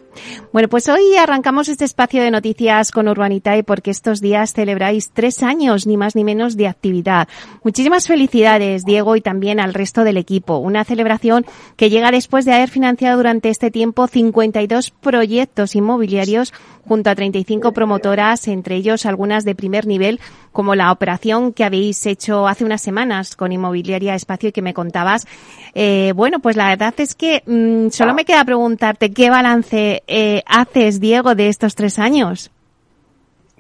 [0.54, 5.42] Bueno, pues hoy arrancamos este espacio de noticias con Urbanitae porque estos días celebráis tres
[5.42, 7.28] años, ni más ni menos, de actividad.
[7.64, 10.60] Muchísimas felicidades, Diego, y también al resto del equipo.
[10.60, 11.44] Una celebración
[11.76, 16.54] que llega después de haber financiado durante este tiempo 52 proyectos inmobiliarios
[16.88, 20.20] junto a 35 promotoras, entre ellos algunas de primer nivel,
[20.52, 24.74] como la operación que habéis hecho hace unas semanas con Inmobiliaria Espacio y que me
[24.74, 25.26] contabas.
[25.74, 30.44] Eh, bueno, pues la verdad es que mm, solo me queda preguntarte qué balance eh,
[30.46, 32.52] haces, Diego, de estos tres años.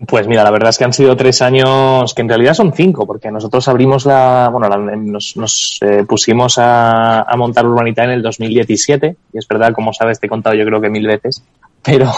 [0.07, 3.07] Pues mira, la verdad es que han sido tres años, que en realidad son cinco,
[3.07, 8.09] porque nosotros abrimos la, bueno, la, nos, nos eh, pusimos a, a, montar Urbanita en
[8.09, 11.41] el 2017, y es verdad, como sabes, te he contado yo creo que mil veces,
[11.81, 12.11] pero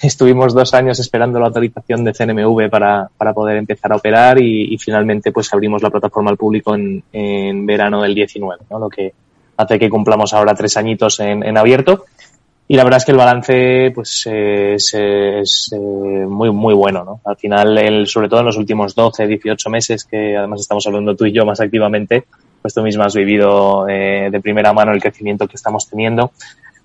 [0.00, 4.72] estuvimos dos años esperando la autorización de CNMV para, para poder empezar a operar y,
[4.72, 8.78] y, finalmente pues abrimos la plataforma al público en, en verano del 19, ¿no?
[8.78, 9.12] lo que
[9.56, 12.04] hace que cumplamos ahora tres añitos en, en abierto.
[12.68, 17.20] Y la verdad es que el balance pues es, es eh, muy muy bueno, ¿no?
[17.24, 21.14] Al final, el, sobre todo en los últimos 12, 18 meses, que además estamos hablando
[21.14, 22.24] tú y yo más activamente,
[22.60, 26.32] pues tú misma has vivido eh, de primera mano el crecimiento que estamos teniendo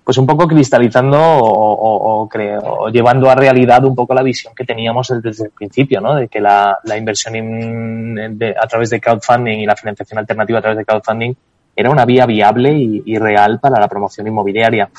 [0.04, 5.12] pues un poco cristalizando o, creo, llevando a realidad un poco la visión que teníamos
[5.22, 6.16] desde el principio, ¿no?
[6.16, 10.62] De que la, inversión in, de, a través de crowdfunding y la financiación alternativa a
[10.62, 11.34] través de crowdfunding
[11.74, 14.90] era una vía viable y, real para la promoción inmobiliaria.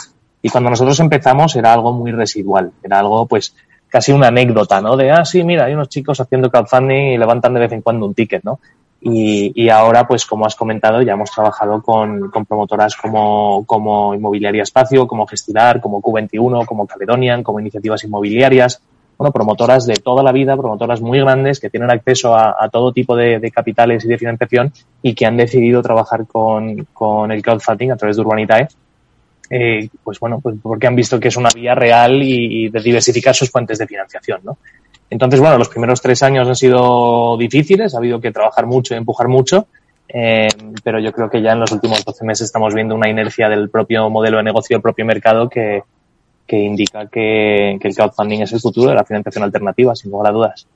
[0.41, 3.55] Y cuando nosotros empezamos era algo muy residual, era algo pues
[3.87, 4.97] casi una anécdota, ¿no?
[4.97, 8.05] De, ah, sí, mira, hay unos chicos haciendo crowdfunding y levantan de vez en cuando
[8.07, 8.59] un ticket, ¿no?
[9.05, 14.15] Y, y, ahora, pues como has comentado, ya hemos trabajado con, con promotoras como, como
[14.15, 18.81] Inmobiliaria Espacio, como Gestilar, como Q21, como Caledonian, como Iniciativas Inmobiliarias,
[19.31, 23.51] promotoras de toda la vida, promotoras muy grandes que tienen acceso a, todo tipo de,
[23.51, 24.71] capitales y de financiación
[25.01, 28.67] y que han decidido trabajar con, con el crowdfunding a través de Urbanitae.
[29.49, 32.79] Eh, pues bueno, pues porque han visto que es una vía real y, y de
[32.79, 34.57] diversificar sus fuentes de financiación, ¿no?
[35.09, 38.97] Entonces, bueno, los primeros tres años han sido difíciles, ha habido que trabajar mucho y
[38.97, 39.67] empujar mucho,
[40.07, 40.47] eh,
[40.83, 43.69] pero yo creo que ya en los últimos 12 meses estamos viendo una inercia del
[43.69, 45.83] propio modelo de negocio, del propio mercado, que,
[46.47, 50.33] que indica que, el crowdfunding es el futuro de la financiación alternativa, sin lugar a
[50.33, 50.67] dudas.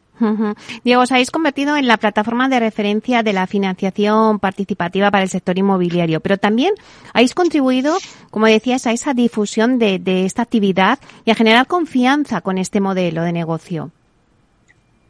[0.84, 5.30] Diego, os habéis convertido en la plataforma de referencia de la financiación participativa para el
[5.30, 6.74] sector inmobiliario, pero también
[7.14, 7.96] habéis contribuido,
[8.32, 13.22] como decías, a esa difusión de esta actividad y a generar confianza con este modelo
[13.22, 13.92] de negocio.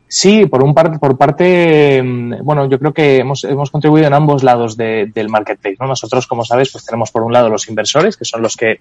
[0.10, 2.02] Sí, por un par, por parte,
[2.42, 5.88] bueno, yo creo que hemos, hemos contribuido en ambos lados de, del marketplace, ¿no?
[5.88, 8.80] Nosotros, como sabes, pues tenemos por un lado los inversores, que son los que eh,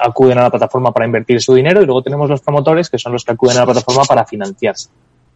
[0.00, 3.12] acuden a la plataforma para invertir su dinero, y luego tenemos los promotores, que son
[3.12, 4.90] los que acuden a la plataforma para financiarse.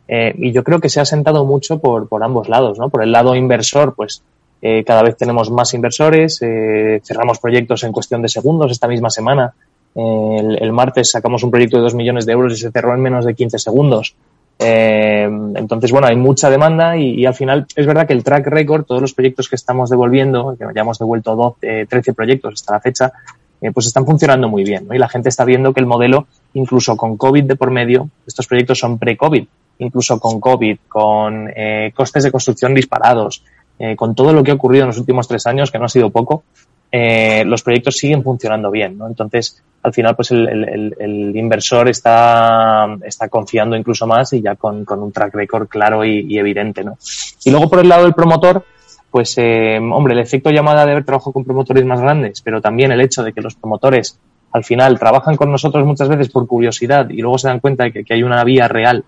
[0.06, 2.88] Eh, y yo creo que se ha sentado mucho por, por ambos lados, ¿no?
[2.88, 4.22] Por el lado inversor, pues
[4.62, 9.10] eh, cada vez tenemos más inversores, eh, cerramos proyectos en cuestión de segundos esta misma
[9.10, 9.52] semana.
[9.94, 13.00] El, el martes sacamos un proyecto de dos millones de euros y se cerró en
[13.00, 14.14] menos de 15 segundos.
[14.58, 18.84] Eh, entonces, bueno, hay mucha demanda y, al final es verdad que el track record,
[18.84, 22.72] todos los proyectos que estamos devolviendo, que ya hemos devuelto 12, eh, 13 proyectos hasta
[22.72, 23.12] la fecha,
[23.60, 24.86] eh, pues están funcionando muy bien.
[24.86, 24.94] ¿no?
[24.94, 28.46] Y la gente está viendo que el modelo, incluso con COVID de por medio, estos
[28.46, 29.46] proyectos son pre-COVID,
[29.78, 33.42] incluso con COVID, con eh, costes de construcción disparados,
[33.78, 35.88] eh, con todo lo que ha ocurrido en los últimos tres años, que no ha
[35.88, 36.44] sido poco,
[36.90, 39.06] eh, los proyectos siguen funcionando bien, ¿no?
[39.06, 44.56] Entonces, al final, pues el, el, el, inversor está, está confiando incluso más y ya
[44.56, 46.98] con, con un track record claro y, y, evidente, ¿no?
[47.44, 48.64] Y luego por el lado del promotor,
[49.10, 52.90] pues, eh, hombre, el efecto llamada de haber trabajo con promotores más grandes, pero también
[52.90, 54.18] el hecho de que los promotores
[54.52, 58.04] al final trabajan con nosotros muchas veces por curiosidad y luego se dan cuenta de
[58.04, 59.04] que hay una vía real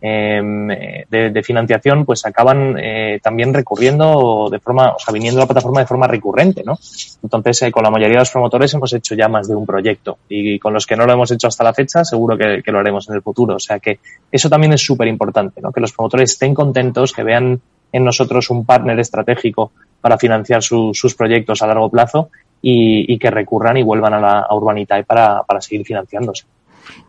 [0.00, 5.46] em, de, financiación, pues acaban eh, también recurriendo de forma, o sea, viniendo a la
[5.46, 6.78] plataforma de forma recurrente, ¿no?
[7.22, 10.18] Entonces, eh, con la mayoría de los promotores hemos hecho ya más de un proyecto
[10.28, 13.08] y con los que no lo hemos hecho hasta la fecha, seguro que, lo haremos
[13.08, 13.56] en el futuro.
[13.56, 15.72] O sea que eso también es súper importante, ¿no?
[15.72, 17.60] Que los promotores estén contentos, que vean
[17.92, 22.30] en nosotros un partner estratégico para financiar sus proyectos a largo plazo
[22.60, 26.44] y, que recurran y vuelvan a, la, a Urbanitae para, para seguir financiándose.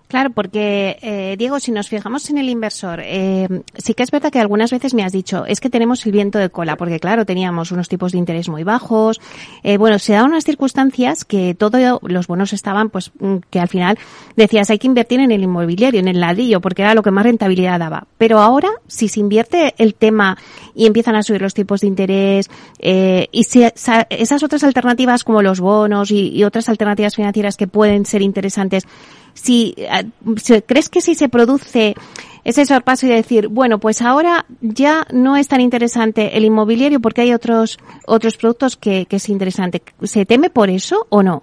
[0.08, 3.46] Claro, porque, eh, Diego, si nos fijamos en el inversor, eh,
[3.76, 6.40] sí que es verdad que algunas veces me has dicho, es que tenemos el viento
[6.40, 9.20] de cola, porque claro, teníamos unos tipos de interés muy bajos.
[9.64, 13.68] Eh, bueno, se daban unas circunstancias que todos los bonos estaban, pues, mm, que al
[13.68, 14.00] final
[14.38, 17.26] decías, hay que invertir en el inmobiliario, en el ladrillo, porque era lo que más
[17.26, 18.08] rentabilidad daba.
[18.18, 20.38] Pero ahora, si se invierte el tema
[20.74, 22.50] y empiezan a subir los tipos de interés,
[22.80, 27.68] eh, y si esas otras alternativas como los bonos y, y otras alternativas financieras que
[27.68, 28.86] pueden ser interesantes,
[29.38, 31.96] si, eh, crees que si se produce
[32.44, 37.22] ese sorpaso y decir, bueno, pues ahora ya no es tan interesante el inmobiliario porque
[37.22, 39.82] hay otros otros productos que, es interesante.
[40.04, 41.42] ¿Se teme por eso o no?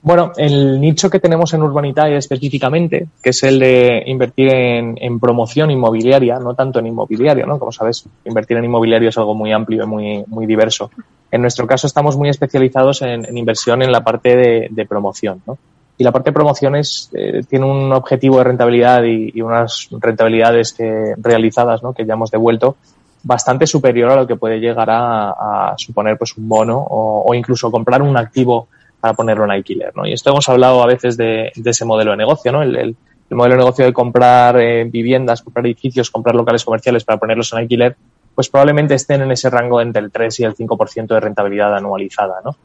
[0.00, 5.18] Bueno, el nicho que tenemos en Urbanitae específicamente, que es el de invertir en, en,
[5.18, 7.58] promoción inmobiliaria, no tanto en inmobiliario, ¿no?
[7.58, 10.90] Como sabes, invertir en inmobiliario es algo muy amplio y muy, muy diverso.
[11.30, 15.58] En nuestro caso estamos muy especializados en, inversión en la parte de promoción, ¿no?
[15.98, 21.14] Y la parte de promociones eh, tiene un objetivo de rentabilidad y, unas rentabilidades que,
[21.18, 21.92] realizadas ¿no?
[21.92, 22.76] que ya hemos devuelto
[23.24, 28.00] bastante superior a lo que puede llegar a, suponer pues un bono o, incluso comprar
[28.00, 28.68] un activo
[29.00, 29.92] para ponerlo en alquiler.
[29.96, 30.06] ¿no?
[30.06, 32.62] Y esto hemos hablado a veces de, ese modelo de negocio, ¿no?
[32.62, 32.96] el,
[33.30, 37.58] modelo de negocio de comprar eh, viviendas, comprar edificios, comprar locales comerciales para ponerlos en
[37.58, 37.96] alquiler,
[38.36, 42.36] pues probablemente estén en ese rango entre el 3 y el 5% de rentabilidad anualizada.
[42.44, 42.56] ¿no?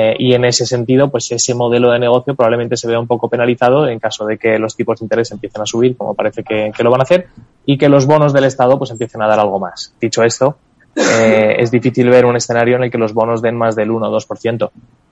[0.00, 3.28] Eh, y en ese sentido, pues ese modelo de negocio probablemente se vea un poco
[3.28, 6.70] penalizado en caso de que los tipos de interés empiecen a subir, como parece que,
[6.84, 7.26] lo van a hacer,
[7.66, 9.92] y que los bonos del Estado pues empiecen a dar algo más.
[10.00, 10.56] Dicho esto,
[10.94, 14.08] eh, es difícil ver un escenario en el que los bonos den más del 1
[14.08, 14.70] o 2%.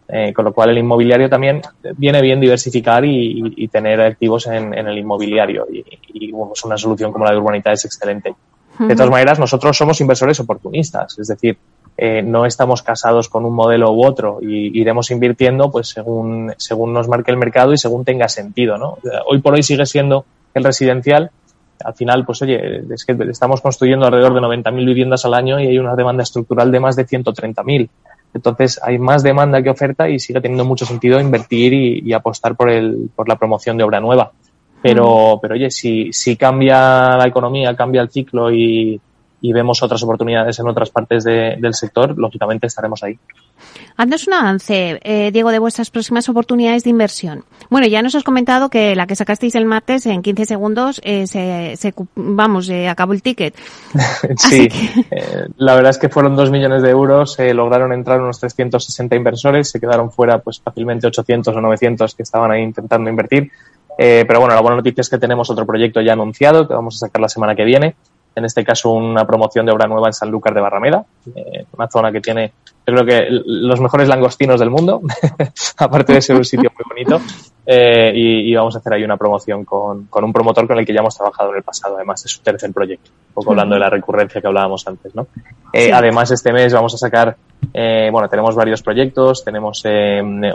[0.08, 1.62] Eh, con lo cual el inmobiliario también
[1.96, 5.84] viene bien diversificar y, tener activos en, el inmobiliario y,
[6.14, 8.36] y pues una solución como la de Urbanita es excelente.
[8.78, 11.58] De todas maneras, nosotros somos inversores oportunistas, es decir,
[11.98, 16.92] eh, no estamos casados con un modelo u otro y iremos invirtiendo pues según, según
[16.92, 18.98] nos marque el mercado y según tenga sentido, ¿no?
[19.26, 21.30] Hoy por hoy sigue siendo el residencial.
[21.82, 25.66] Al final, pues oye, es que estamos construyendo alrededor de 90.000 viviendas al año y
[25.66, 27.88] hay una demanda estructural de más de 130.000.
[28.34, 32.70] Entonces, hay más demanda que oferta y sigue teniendo mucho sentido invertir y, apostar por,
[32.70, 34.32] el, por la promoción de obra nueva.
[34.82, 39.00] Pero, pero oye, si, si cambia la economía, cambia el ciclo y,
[39.40, 43.18] y vemos otras oportunidades en otras partes del sector, lógicamente estaremos ahí.
[43.96, 47.44] Haznos un avance, eh, Diego, de vuestras próximas oportunidades de inversión.
[47.70, 51.26] Bueno, ya nos has comentado que la que sacasteis el martes en 15 segundos eh,
[51.26, 53.54] se, se, vamos, eh, acabó el ticket.
[54.36, 54.68] sí,
[55.10, 59.70] eh, la verdad es que fueron dos millones de euros, lograron entrar unos 360 inversores,
[59.70, 63.50] se quedaron fuera pues fácilmente 800 o 900 que estaban ahí intentando invertir.
[63.96, 67.06] pero bueno, la buena noticia es que tenemos otro proyecto ya anunciado que vamos a
[67.06, 67.96] sacar la semana que viene
[68.36, 72.12] en este caso una promoción de obra nueva en Sanlúcar de Barrameda, eh, una zona
[72.12, 72.52] que tiene,
[72.84, 75.00] creo que los mejores langostinos del mundo,
[75.78, 77.24] aparte de ser un sitio muy bonito,
[77.64, 81.00] eh, y, vamos a hacer ahí una promoción con, un promotor con el que ya
[81.00, 83.88] hemos trabajado en el pasado, además de su tercer proyecto, un poco hablando de la
[83.88, 85.26] recurrencia que hablábamos antes, ¿no?
[85.72, 87.36] Eh, además, este mes vamos a sacar,
[87.72, 89.82] bueno, tenemos varios proyectos, tenemos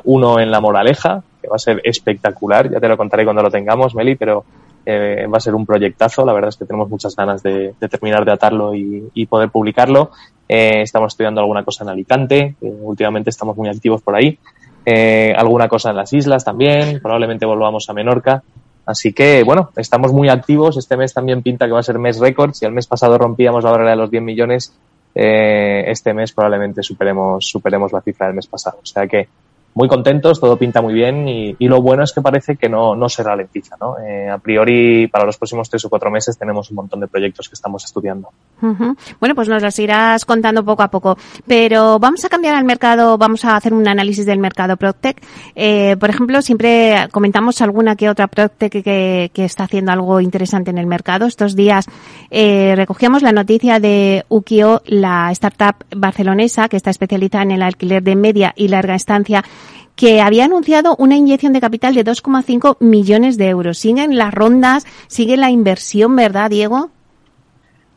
[0.03, 3.49] uno en La Moraleja, que va a ser espectacular, ya te lo contaré cuando lo
[3.49, 4.45] tengamos, Meli, pero
[4.85, 6.25] eh, va a ser un proyectazo.
[6.25, 10.11] La verdad es que tenemos muchas ganas de, terminar de atarlo y, poder publicarlo.
[10.47, 12.55] Eh, estamos estudiando alguna cosa en Alicante.
[12.61, 14.37] últimamente estamos muy activos por ahí.
[14.85, 16.99] Eh, alguna cosa en las islas también.
[17.01, 18.43] Probablemente volvamos a Menorca.
[18.85, 20.77] Así que, bueno, estamos muy activos.
[20.77, 22.53] Este mes también pinta que va a ser mes récord.
[22.53, 24.73] Si el mes pasado rompíamos la barrera de los 10 millones,
[25.13, 28.79] este mes probablemente superemos, superemos la cifra del mes pasado.
[28.81, 29.27] O sea que
[29.73, 33.07] muy contentos, todo pinta muy bien y, lo bueno es que parece que no, no
[33.07, 33.77] se ralentiza.
[33.79, 33.97] ¿no?
[33.99, 37.47] Eh, a priori, para los próximos tres o cuatro meses tenemos un montón de proyectos
[37.47, 38.29] que estamos estudiando.
[39.21, 41.17] Bueno, pues nos los irás contando poco a poco.
[41.47, 45.21] Pero vamos a cambiar al mercado, vamos a hacer un análisis del mercado Proctec.
[45.55, 50.71] Eh, por ejemplo, siempre comentamos alguna que otra Proctec que, que, está haciendo algo interesante
[50.71, 51.25] en el mercado.
[51.25, 51.85] Estos días
[52.29, 58.03] eh, recogíamos la noticia de Ukio, la startup barcelonesa que está especializada en el alquiler
[58.03, 59.43] de media y larga estancia
[59.95, 63.77] que había anunciado una inyección de capital de 2,5 millones de euros.
[63.77, 64.85] ¿Siguen las rondas?
[65.07, 66.89] ¿Sigue la inversión, verdad, Diego?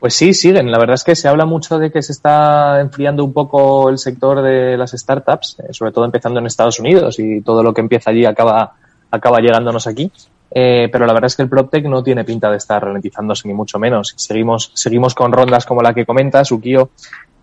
[0.04, 0.70] Pues sí, siguen.
[0.70, 3.96] La verdad es que se habla mucho de que se está enfriando un poco el
[3.96, 7.80] sector de las startups, eh, sobre todo empezando en Estados Unidos y todo lo que
[7.80, 8.74] empieza allí acaba,
[9.10, 10.12] acaba llegándonos aquí.
[10.50, 13.54] Eh, pero la verdad es que el PropTech no tiene pinta de estar ralentizándose ni
[13.54, 14.12] mucho menos.
[14.16, 16.90] Seguimos, seguimos con rondas como la que comentas, Ukio.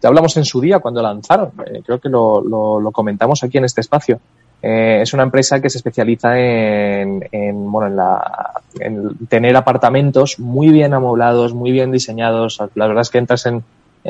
[0.02, 1.52] Te hablamos en su día cuando lanzaron.
[1.68, 4.20] Eh, creo que lo, comentamos aquí en este espacio.
[4.64, 10.40] Eh, es una empresa que se especializa en, en, bueno, en, la, en tener apartamentos
[10.40, 12.60] muy bien amoblados, muy bien diseñados.
[12.74, 13.64] La verdad es que entras en,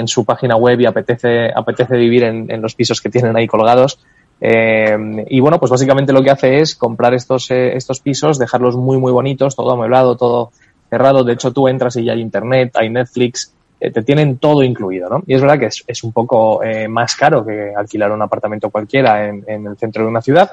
[0.08, 4.00] su página web y apetece, apetece vivir en, en los pisos que tienen ahí colgados.
[4.40, 8.98] Eh, y bueno, pues básicamente lo que hace es comprar estos, estos pisos, dejarlos muy,
[8.98, 10.52] muy bonitos, todo amueblado, todo
[10.90, 11.26] cerrado.
[11.26, 13.54] De hecho, tú entras y ya hay internet, hay Netflix,
[13.90, 15.24] te tienen todo incluido, ¿no?
[15.26, 18.70] Y es verdad que es, es un poco eh, más caro que alquilar un apartamento
[18.70, 20.52] cualquiera en, en el centro de una ciudad,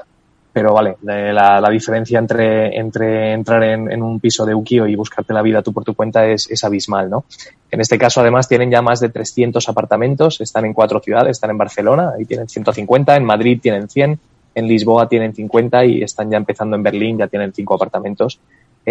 [0.51, 4.95] pero vale, la, la diferencia entre, entre entrar en, en, un piso de Ukio y
[4.95, 7.25] buscarte la vida tú por tu cuenta es, es, abismal, ¿no?
[7.69, 11.51] En este caso, además, tienen ya más de 300 apartamentos, están en cuatro ciudades, están
[11.51, 14.19] en Barcelona, ahí tienen 150, en Madrid tienen 100,
[14.55, 18.39] en Lisboa tienen 50 y están ya empezando en Berlín, ya tienen cinco apartamentos.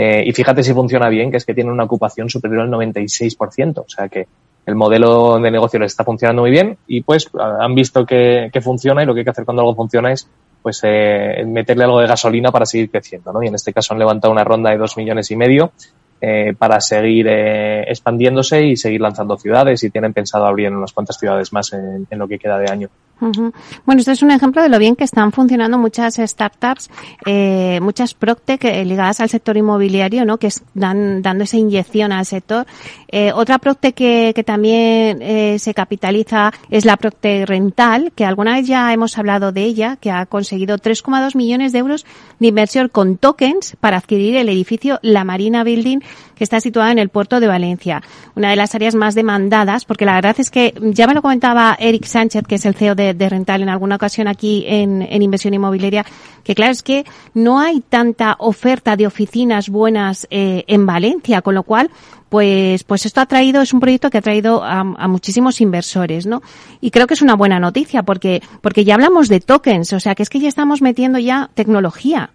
[0.01, 3.78] Eh, y fíjate si funciona bien, que es que tienen una ocupación superior al 96%,
[3.78, 4.28] o sea que
[4.64, 8.61] el modelo de negocio les está funcionando muy bien y pues han visto que, que
[8.61, 10.28] funciona y lo que hay que hacer cuando algo funciona es
[10.62, 13.42] pues eh, meterle algo de gasolina para seguir creciendo, ¿no?
[13.42, 15.72] Y en este caso han levantado una ronda de dos millones y medio
[16.20, 21.18] eh, para seguir eh, expandiéndose y seguir lanzando ciudades y tienen pensado abrir unas cuantas
[21.18, 22.88] ciudades más en, en lo que queda de año.
[23.21, 26.89] Bueno, esto es un ejemplo de lo bien que están funcionando muchas startups,
[27.27, 30.39] eh, muchas Proctec eh, ligadas al sector inmobiliario, ¿no?
[30.39, 32.66] Que están dando esa inyección al sector.
[33.09, 38.55] Eh, otra Proctec que, que también eh, se capitaliza es la Proctec Rental, que alguna
[38.55, 42.07] vez ya hemos hablado de ella, que ha conseguido 3,2 millones de euros
[42.39, 46.01] de inversión con tokens para adquirir el edificio La Marina Building
[46.39, 48.03] que está situada en el puerto de Valencia,
[48.34, 51.76] una de las áreas más demandadas, porque la verdad es que ya me lo comentaba
[51.78, 55.22] Eric Sánchez, que es el CEO de, de Rental en alguna ocasión aquí en, en,
[55.22, 56.07] inversión inmobiliaria,
[56.45, 61.55] que claro es que no hay tanta oferta de oficinas buenas eh, en Valencia, con
[61.55, 61.91] lo cual
[62.28, 66.26] pues, pues esto ha traído, es un proyecto que ha traído a, a, muchísimos inversores,
[66.26, 66.43] ¿no?
[66.80, 70.14] Y creo que es una buena noticia porque, porque ya hablamos de tokens, o sea
[70.14, 72.30] que es que ya estamos metiendo ya tecnología.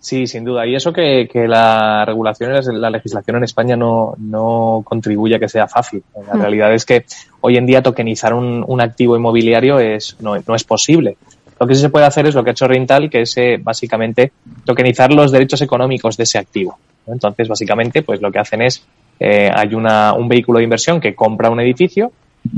[0.00, 0.66] Sí, sin duda.
[0.66, 5.48] Y eso que, que la regulación, la legislación en España no, no contribuye a que
[5.48, 6.02] sea fácil.
[6.26, 6.40] La mm.
[6.40, 7.04] realidad es que
[7.42, 11.18] hoy en día tokenizar un, un activo inmobiliario es, no, no, es posible.
[11.60, 13.58] Lo que sí se puede hacer es lo que ha hecho Rental, que es eh,
[13.62, 14.32] básicamente
[14.64, 16.78] tokenizar los derechos económicos de ese activo.
[17.06, 18.82] Entonces, básicamente, pues lo que hacen es,
[19.18, 22.10] eh, hay una, un vehículo de inversión que compra un edificio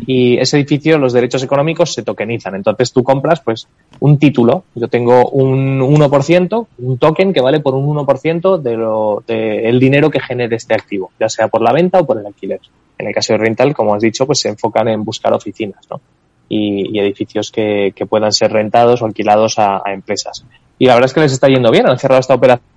[0.06, 2.54] y ese edificio, los derechos económicos se tokenizan.
[2.54, 3.66] Entonces tú compras pues
[4.00, 4.64] un título.
[4.74, 9.80] Yo tengo un 1%, un token que vale por un 1% de lo, de el
[9.80, 12.60] dinero que genere este activo, ya sea por la venta o por el alquiler.
[12.98, 16.00] En el caso de rental, como has dicho, pues se enfocan en buscar oficinas, ¿no?
[16.48, 20.44] Y, y edificios que, que, puedan ser rentados o alquilados a, a empresas.
[20.78, 21.88] Y la verdad es que les está yendo bien.
[21.88, 22.71] Han cerrado esta operación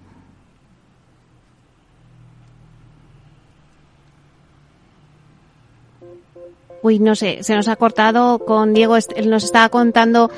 [6.82, 10.30] Uy, no sé, se nos ha cortado con Diego, él nos estaba contando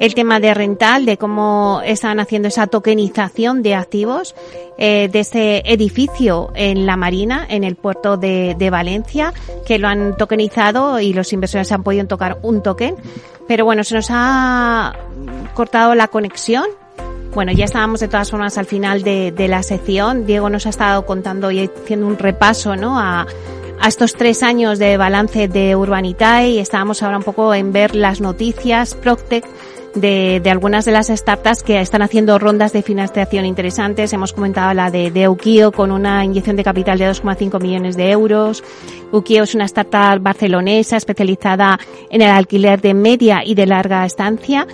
[0.00, 4.34] el tema de rental, de cómo están haciendo esa tokenización de activos
[4.78, 9.34] eh, de ese edificio en la Marina, en el puerto de, Valencia,
[9.66, 12.96] que lo han tokenizado y los inversores han podido tocar un token.
[13.46, 14.96] Pero bueno, se nos ha
[15.52, 16.64] cortado la conexión.
[17.34, 20.24] Bueno, ya estábamos de todas formas al final de, de la sección.
[20.24, 22.98] Diego nos ha estado contando y haciendo un repaso, ¿no?
[22.98, 23.26] A,
[23.80, 27.94] a estos tres años de balance de Urbanitae y estábamos ahora un poco en ver
[27.94, 29.46] las noticias Proctec
[29.94, 34.12] de, de, algunas de las startups que están haciendo rondas de financiación interesantes.
[34.12, 38.10] Hemos comentado la de, de Ukio con una inyección de capital de 2,5 millones de
[38.10, 38.62] euros.
[39.12, 41.78] Ukio es una startup barcelonesa especializada
[42.10, 44.66] en el alquiler de media y de larga estancia.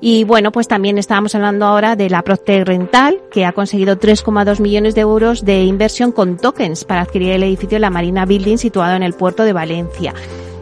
[0.00, 4.60] Y bueno, pues también estábamos hablando ahora de la Procter Rental, que ha conseguido 3,2
[4.60, 8.56] millones de euros de inversión con tokens para adquirir el edificio de la Marina Building
[8.56, 10.14] situado en el puerto de Valencia.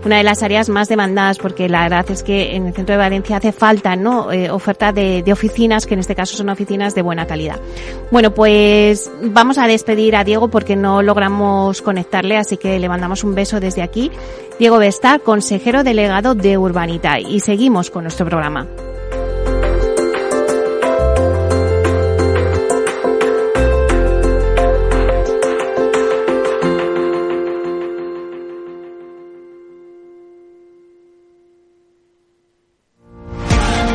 [0.05, 2.99] Una de las áreas más demandadas porque la verdad es que en el centro de
[2.99, 6.95] Valencia hace falta no eh, oferta de, de, oficinas que en este caso son oficinas
[6.95, 7.59] de buena calidad.
[8.13, 13.25] Bueno pues vamos a despedir a Diego porque no logramos conectarle así que le mandamos
[13.25, 14.11] un beso desde aquí.
[14.61, 18.69] Diego Bestar consejero delegado de Urbanita y seguimos con nuestro programa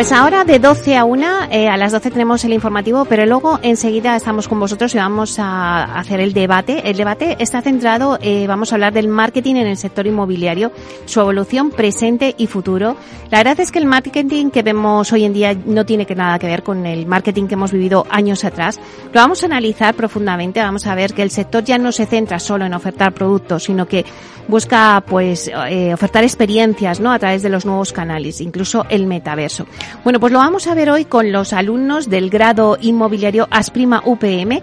[0.00, 3.60] Pues ahora de 12 a 1, eh, a las 12 tenemos el informativo, pero luego
[3.62, 6.88] enseguida estamos con vosotros y vamos a hacer el debate.
[6.88, 10.72] El debate está centrado, eh, vamos a hablar del marketing en el sector inmobiliario,
[11.04, 12.96] su evolución presente y futuro.
[13.30, 16.38] La verdad es que el marketing que vemos hoy en día no tiene que nada
[16.38, 18.80] que ver con el marketing que hemos vivido años atrás.
[19.12, 22.38] Lo vamos a analizar profundamente, vamos a ver que el sector ya no se centra
[22.38, 24.06] solo en ofertar productos, sino que
[24.48, 27.12] busca pues eh, ofertar experiencias, ¿no?
[27.12, 29.66] A través de los nuevos canales, incluso el metaverso.
[30.04, 34.62] Bueno, pues lo vamos a ver hoy con los alumnos del grado inmobiliario Asprima UPM.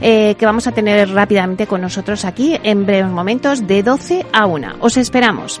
[0.00, 4.46] Eh, que vamos a tener rápidamente con nosotros aquí en breves momentos de 12 a
[4.46, 4.76] 1.
[4.80, 5.60] Os esperamos.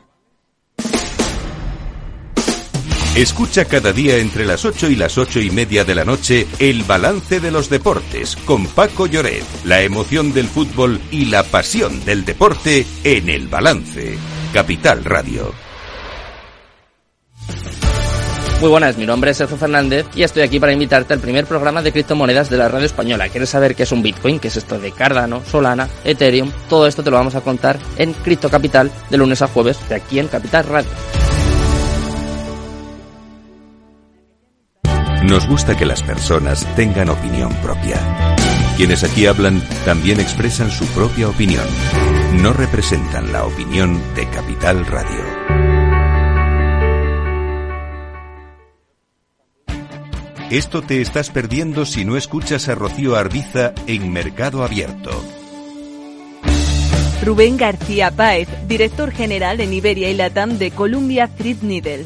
[3.15, 6.83] Escucha cada día entre las 8 y las 8 y media de la noche el
[6.83, 12.23] balance de los deportes con Paco Lloret, la emoción del fútbol y la pasión del
[12.23, 14.17] deporte en el balance.
[14.53, 15.53] Capital Radio.
[18.61, 21.81] Muy buenas, mi nombre es Sergio Fernández y estoy aquí para invitarte al primer programa
[21.81, 23.27] de criptomonedas de la radio española.
[23.27, 24.39] ¿Quieres saber qué es un Bitcoin?
[24.39, 26.49] ¿Qué es esto de Cardano, Solana, Ethereum?
[26.69, 29.95] Todo esto te lo vamos a contar en Cripto Capital de lunes a jueves de
[29.95, 31.20] aquí en Capital Radio.
[35.23, 38.35] Nos gusta que las personas tengan opinión propia.
[38.75, 41.65] Quienes aquí hablan también expresan su propia opinión.
[42.41, 45.41] No representan la opinión de Capital Radio.
[50.49, 55.11] Esto te estás perdiendo si no escuchas a Rocío Arbiza en Mercado Abierto.
[57.23, 62.05] Rubén García Páez, director general en Iberia y Latam de Columbia Threadneedle.